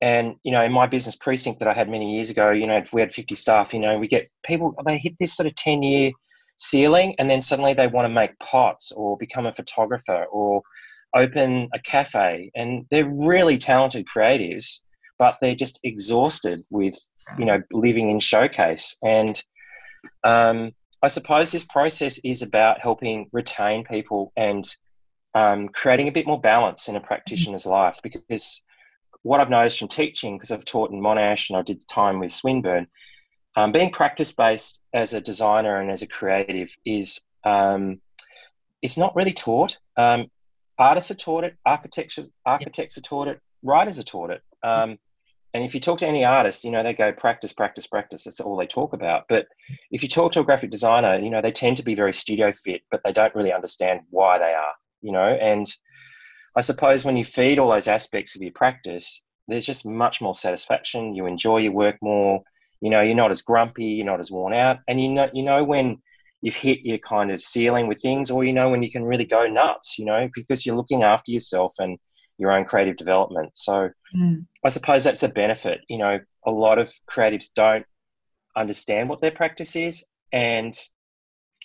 yeah. 0.00 0.18
and, 0.18 0.36
you 0.44 0.52
know, 0.52 0.62
in 0.62 0.70
my 0.70 0.86
business 0.86 1.16
precinct 1.16 1.58
that 1.58 1.68
I 1.68 1.74
had 1.74 1.88
many 1.88 2.14
years 2.14 2.30
ago, 2.30 2.50
you 2.50 2.66
know, 2.66 2.76
if 2.76 2.92
we 2.92 3.00
had 3.00 3.12
50 3.12 3.34
staff, 3.34 3.74
you 3.74 3.80
know, 3.80 3.98
we 3.98 4.06
get 4.06 4.28
people, 4.46 4.74
they 4.86 4.96
hit 4.96 5.16
this 5.18 5.34
sort 5.34 5.48
of 5.48 5.56
10 5.56 5.82
year 5.82 6.12
ceiling 6.58 7.14
and 7.18 7.28
then 7.28 7.42
suddenly 7.42 7.74
they 7.74 7.86
want 7.86 8.04
to 8.04 8.08
make 8.08 8.38
pots 8.38 8.92
or 8.92 9.16
become 9.16 9.46
a 9.46 9.52
photographer 9.52 10.24
or, 10.30 10.62
open 11.14 11.68
a 11.74 11.78
cafe. 11.78 12.50
And 12.54 12.86
they're 12.90 13.04
really 13.04 13.58
talented 13.58 14.06
creatives 14.06 14.80
but 15.22 15.36
they're 15.40 15.54
just 15.54 15.78
exhausted 15.84 16.60
with 16.70 16.96
you 17.38 17.44
know 17.44 17.62
living 17.70 18.10
in 18.10 18.18
showcase. 18.18 18.98
And 19.04 19.40
um, 20.24 20.72
i 21.00 21.08
suppose 21.08 21.52
this 21.52 21.64
process 21.64 22.18
is 22.24 22.42
about 22.42 22.80
helping 22.80 23.28
retain 23.32 23.84
people 23.84 24.32
and 24.36 24.64
um, 25.34 25.68
creating 25.68 26.08
a 26.08 26.12
bit 26.12 26.26
more 26.26 26.40
balance 26.40 26.88
in 26.88 26.96
a 26.96 27.00
practitioner's 27.00 27.66
life. 27.66 28.00
Because 28.02 28.64
what 29.22 29.40
i've 29.40 29.48
noticed 29.48 29.78
from 29.78 29.86
teaching 29.86 30.36
because 30.36 30.50
i've 30.50 30.64
taught 30.64 30.90
in 30.90 31.00
monash 31.00 31.48
and 31.48 31.56
i 31.56 31.62
did 31.62 31.80
time 31.88 32.18
with 32.18 32.32
swinburne 32.32 32.88
um, 33.56 33.72
being 33.72 33.90
practice 33.90 34.32
based 34.32 34.82
as 34.92 35.12
a 35.12 35.20
designer 35.20 35.80
and 35.80 35.90
as 35.90 36.02
a 36.02 36.06
creative 36.06 36.74
is 36.84 37.24
um, 37.44 38.00
it's 38.80 38.98
not 38.98 39.14
really 39.14 39.32
taught 39.32 39.78
um, 39.96 40.30
artists 40.78 41.10
are 41.10 41.14
taught 41.14 41.44
it, 41.44 41.54
architects 41.64 42.18
architects 42.44 42.98
are 42.98 43.02
taught 43.02 43.28
it, 43.28 43.40
writers 43.62 43.98
are 43.98 44.04
taught 44.04 44.30
it. 44.30 44.42
Um, 44.62 44.98
and 45.54 45.62
if 45.62 45.74
you 45.74 45.80
talk 45.80 45.98
to 45.98 46.08
any 46.08 46.24
artist, 46.24 46.64
you 46.64 46.70
know 46.70 46.82
they 46.82 46.94
go 46.94 47.12
practice, 47.12 47.52
practice, 47.52 47.86
practice. 47.86 48.24
That's 48.24 48.40
all 48.40 48.56
they 48.56 48.66
talk 48.66 48.94
about. 48.94 49.24
But 49.28 49.46
if 49.90 50.02
you 50.02 50.08
talk 50.08 50.32
to 50.32 50.40
a 50.40 50.44
graphic 50.44 50.70
designer, 50.70 51.18
you 51.18 51.30
know 51.30 51.42
they 51.42 51.52
tend 51.52 51.76
to 51.76 51.82
be 51.82 51.94
very 51.94 52.14
studio 52.14 52.52
fit, 52.52 52.82
but 52.90 53.02
they 53.04 53.12
don't 53.12 53.34
really 53.34 53.52
understand 53.52 54.00
why 54.10 54.38
they 54.38 54.54
are. 54.54 54.74
You 55.02 55.12
know, 55.12 55.28
and 55.40 55.66
I 56.56 56.60
suppose 56.60 57.04
when 57.04 57.16
you 57.16 57.24
feed 57.24 57.58
all 57.58 57.70
those 57.70 57.88
aspects 57.88 58.34
of 58.34 58.42
your 58.42 58.52
practice, 58.52 59.24
there's 59.46 59.66
just 59.66 59.86
much 59.86 60.20
more 60.20 60.34
satisfaction. 60.34 61.14
You 61.14 61.26
enjoy 61.26 61.58
your 61.58 61.72
work 61.72 61.96
more. 62.00 62.42
You 62.82 62.90
know, 62.90 63.00
you're 63.00 63.14
not 63.14 63.30
as 63.30 63.40
grumpy, 63.40 63.84
you're 63.84 64.06
not 64.06 64.20
as 64.20 64.30
worn 64.30 64.52
out, 64.52 64.80
and 64.86 65.00
you 65.00 65.08
know, 65.08 65.30
you 65.32 65.42
know 65.42 65.64
when 65.64 66.02
you've 66.42 66.56
hit 66.56 66.80
your 66.82 66.98
kind 66.98 67.30
of 67.30 67.40
ceiling 67.40 67.86
with 67.86 68.02
things, 68.02 68.30
or 68.30 68.44
you 68.44 68.52
know 68.52 68.68
when 68.68 68.82
you 68.82 68.90
can 68.90 69.04
really 69.04 69.24
go 69.24 69.46
nuts, 69.46 69.98
you 69.98 70.04
know, 70.04 70.28
because 70.34 70.66
you're 70.66 70.76
looking 70.76 71.02
after 71.02 71.30
yourself 71.30 71.72
and 71.78 71.98
your 72.38 72.52
own 72.52 72.64
creative 72.64 72.96
development. 72.96 73.50
So 73.54 73.90
mm. 74.14 74.44
I 74.64 74.68
suppose 74.68 75.04
that's 75.04 75.22
a 75.22 75.28
benefit. 75.28 75.80
You 75.88 75.98
know, 75.98 76.18
a 76.44 76.50
lot 76.50 76.78
of 76.78 76.92
creatives 77.10 77.52
don't 77.54 77.86
understand 78.56 79.08
what 79.08 79.20
their 79.20 79.30
practice 79.30 79.76
is, 79.76 80.04
and 80.32 80.76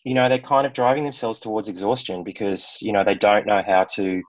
you 0.04 0.14
know 0.14 0.30
they're 0.30 0.40
kind 0.40 0.68
of 0.68 0.74
driving 0.74 1.04
themselves 1.04 1.40
towards 1.40 1.68
exhaustion 1.68 2.24
because 2.24 2.78
you 2.82 2.94
know 2.94 3.04
they 3.04 3.16
don't 3.16 3.48
know 3.48 3.64
how 3.66 3.86
to 3.96 4.22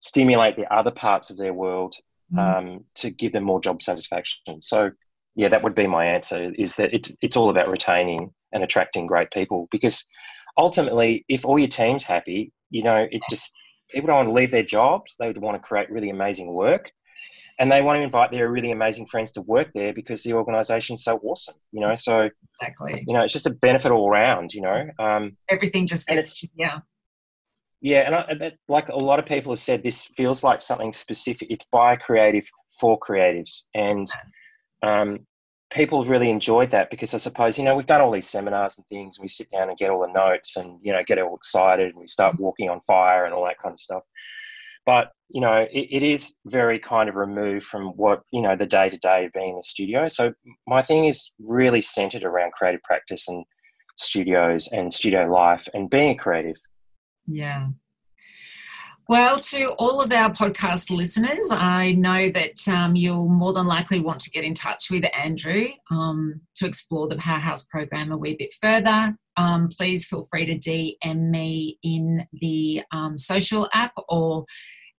stimulate 0.00 0.56
the 0.56 0.72
other 0.72 0.92
parts 0.92 1.30
of 1.30 1.36
their 1.36 1.52
world 1.52 1.94
mm. 2.32 2.38
um, 2.38 2.84
to 2.94 3.10
give 3.10 3.32
them 3.32 3.44
more 3.44 3.60
job 3.60 3.82
satisfaction. 3.82 4.60
So 4.60 4.90
yeah, 5.38 5.48
that 5.48 5.62
would 5.62 5.76
be 5.76 5.86
my 5.86 6.04
answer. 6.04 6.52
Is 6.58 6.74
that 6.76 6.92
it's 6.92 7.14
it's 7.22 7.36
all 7.36 7.48
about 7.48 7.68
retaining 7.68 8.34
and 8.52 8.64
attracting 8.64 9.06
great 9.06 9.30
people 9.30 9.68
because 9.70 10.04
ultimately, 10.58 11.24
if 11.28 11.46
all 11.46 11.60
your 11.60 11.68
team's 11.68 12.02
happy, 12.02 12.52
you 12.70 12.82
know, 12.82 13.06
it 13.08 13.22
just 13.30 13.54
people 13.88 14.08
don't 14.08 14.16
want 14.16 14.28
to 14.30 14.32
leave 14.32 14.50
their 14.50 14.64
jobs. 14.64 15.14
They 15.20 15.30
want 15.30 15.54
to 15.54 15.64
create 15.64 15.92
really 15.92 16.10
amazing 16.10 16.52
work, 16.52 16.90
and 17.60 17.70
they 17.70 17.82
want 17.82 17.98
to 17.98 18.02
invite 18.02 18.32
their 18.32 18.50
really 18.50 18.72
amazing 18.72 19.06
friends 19.06 19.30
to 19.32 19.42
work 19.42 19.68
there 19.72 19.94
because 19.94 20.24
the 20.24 20.32
organisation's 20.32 21.04
so 21.04 21.20
awesome. 21.22 21.54
You 21.70 21.82
know, 21.82 21.94
so 21.94 22.28
exactly. 22.60 23.04
You 23.06 23.14
know, 23.14 23.22
it's 23.22 23.32
just 23.32 23.46
a 23.46 23.50
benefit 23.50 23.92
all 23.92 24.10
around. 24.10 24.52
You 24.52 24.62
know, 24.62 24.88
um, 24.98 25.36
everything 25.48 25.86
just 25.86 26.08
gets 26.08 26.44
yeah. 26.56 26.80
Yeah, 27.80 28.00
and 28.00 28.42
I, 28.42 28.52
like 28.68 28.88
a 28.88 28.96
lot 28.96 29.20
of 29.20 29.26
people 29.26 29.52
have 29.52 29.60
said, 29.60 29.84
this 29.84 30.06
feels 30.16 30.42
like 30.42 30.60
something 30.60 30.92
specific. 30.92 31.46
It's 31.48 31.68
by 31.70 31.94
creative 31.94 32.50
for 32.80 32.98
creatives, 32.98 33.66
and 33.72 34.08
um, 34.82 35.20
people 35.70 36.04
really 36.04 36.30
enjoyed 36.30 36.70
that 36.70 36.90
because 36.90 37.12
I 37.14 37.18
suppose, 37.18 37.58
you 37.58 37.64
know, 37.64 37.76
we've 37.76 37.86
done 37.86 38.00
all 38.00 38.10
these 38.10 38.28
seminars 38.28 38.78
and 38.78 38.86
things, 38.86 39.18
and 39.18 39.24
we 39.24 39.28
sit 39.28 39.50
down 39.50 39.68
and 39.68 39.78
get 39.78 39.90
all 39.90 40.00
the 40.00 40.12
notes 40.12 40.56
and, 40.56 40.78
you 40.82 40.92
know, 40.92 41.02
get 41.06 41.18
all 41.18 41.36
excited 41.36 41.90
and 41.90 42.00
we 42.00 42.06
start 42.06 42.34
mm-hmm. 42.34 42.44
walking 42.44 42.70
on 42.70 42.80
fire 42.82 43.24
and 43.24 43.34
all 43.34 43.44
that 43.44 43.58
kind 43.62 43.72
of 43.72 43.78
stuff. 43.78 44.02
But, 44.86 45.10
you 45.28 45.42
know, 45.42 45.66
it, 45.70 45.88
it 45.90 46.02
is 46.02 46.36
very 46.46 46.78
kind 46.78 47.10
of 47.10 47.16
removed 47.16 47.66
from 47.66 47.88
what, 47.88 48.22
you 48.32 48.40
know, 48.40 48.56
the 48.56 48.64
day 48.64 48.88
to 48.88 48.96
day 48.96 49.26
of 49.26 49.32
being 49.32 49.50
in 49.50 49.56
the 49.56 49.62
studio. 49.62 50.08
So 50.08 50.32
my 50.66 50.82
thing 50.82 51.04
is 51.04 51.34
really 51.40 51.82
centered 51.82 52.24
around 52.24 52.52
creative 52.52 52.82
practice 52.84 53.28
and 53.28 53.44
studios 53.96 54.68
and 54.72 54.90
studio 54.90 55.30
life 55.30 55.68
and 55.74 55.90
being 55.90 56.12
a 56.12 56.14
creative. 56.14 56.56
Yeah. 57.26 57.68
Well, 59.08 59.38
to 59.38 59.70
all 59.78 60.02
of 60.02 60.12
our 60.12 60.30
podcast 60.30 60.94
listeners, 60.94 61.50
I 61.50 61.92
know 61.92 62.28
that 62.28 62.68
um, 62.68 62.94
you'll 62.94 63.30
more 63.30 63.54
than 63.54 63.66
likely 63.66 64.00
want 64.00 64.20
to 64.20 64.30
get 64.30 64.44
in 64.44 64.52
touch 64.52 64.90
with 64.90 65.02
Andrew 65.18 65.68
um, 65.90 66.42
to 66.56 66.66
explore 66.66 67.08
the 67.08 67.16
Powerhouse 67.16 67.64
program 67.64 68.12
a 68.12 68.18
wee 68.18 68.36
bit 68.38 68.52
further. 68.60 69.16
Um, 69.38 69.70
please 69.74 70.04
feel 70.04 70.24
free 70.24 70.44
to 70.44 70.58
DM 70.58 71.30
me 71.30 71.78
in 71.82 72.26
the 72.34 72.82
um, 72.92 73.16
social 73.16 73.66
app 73.72 73.94
or 74.10 74.44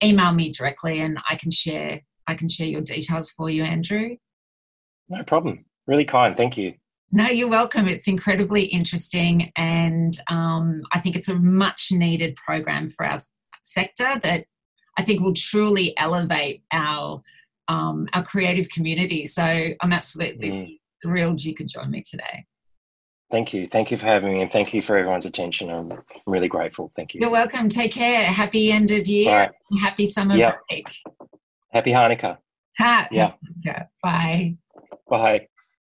email 0.03 0.33
me 0.33 0.51
directly, 0.51 1.01
and 1.01 1.19
I 1.29 1.35
can 1.35 1.51
share 1.51 2.01
I 2.25 2.33
can 2.33 2.49
share 2.49 2.65
your 2.67 2.81
details 2.81 3.29
for 3.29 3.47
you, 3.51 3.63
Andrew. 3.63 4.15
No 5.07 5.23
problem. 5.23 5.65
Really 5.85 6.05
kind. 6.05 6.35
Thank 6.35 6.57
you. 6.57 6.73
No, 7.11 7.27
you're 7.27 7.47
welcome. 7.47 7.87
It's 7.87 8.07
incredibly 8.07 8.63
interesting, 8.63 9.51
and 9.55 10.19
um, 10.31 10.81
I 10.91 10.99
think 10.99 11.15
it's 11.15 11.29
a 11.29 11.35
much 11.35 11.89
needed 11.91 12.35
program 12.37 12.89
for 12.89 13.05
our 13.05 13.19
sector 13.61 14.19
that 14.23 14.45
I 14.97 15.03
think 15.03 15.21
will 15.21 15.33
truly 15.33 15.97
elevate 15.97 16.63
our 16.71 17.21
um, 17.67 18.07
our 18.13 18.23
creative 18.23 18.67
community. 18.69 19.25
So 19.27 19.43
I'm 19.43 19.93
absolutely 19.93 20.51
mm. 20.51 20.79
thrilled 21.01 21.43
you 21.43 21.53
could 21.53 21.67
join 21.67 21.91
me 21.91 22.01
today. 22.01 22.45
Thank 23.31 23.53
you. 23.53 23.67
Thank 23.67 23.91
you 23.91 23.97
for 23.97 24.07
having 24.07 24.33
me 24.33 24.41
and 24.41 24.51
thank 24.51 24.73
you 24.73 24.81
for 24.81 24.97
everyone's 24.97 25.27
attention. 25.27 25.69
I'm 25.69 25.91
really 26.25 26.47
grateful. 26.47 26.91
Thank 26.95 27.13
you. 27.13 27.19
You're 27.21 27.29
welcome. 27.29 27.69
Take 27.69 27.91
care. 27.93 28.25
Happy 28.25 28.71
end 28.71 28.89
of 28.89 29.05
year. 29.05 29.31
Right. 29.31 29.51
Happy 29.81 30.07
summer 30.07 30.35
yep. 30.35 30.59
break. 30.67 30.87
Happy 31.71 31.91
Hanukkah. 31.91 32.37
Ha. 32.79 33.07
Yeah. 33.11 33.33
Bye. 34.01 34.55
Bye. 35.07 35.47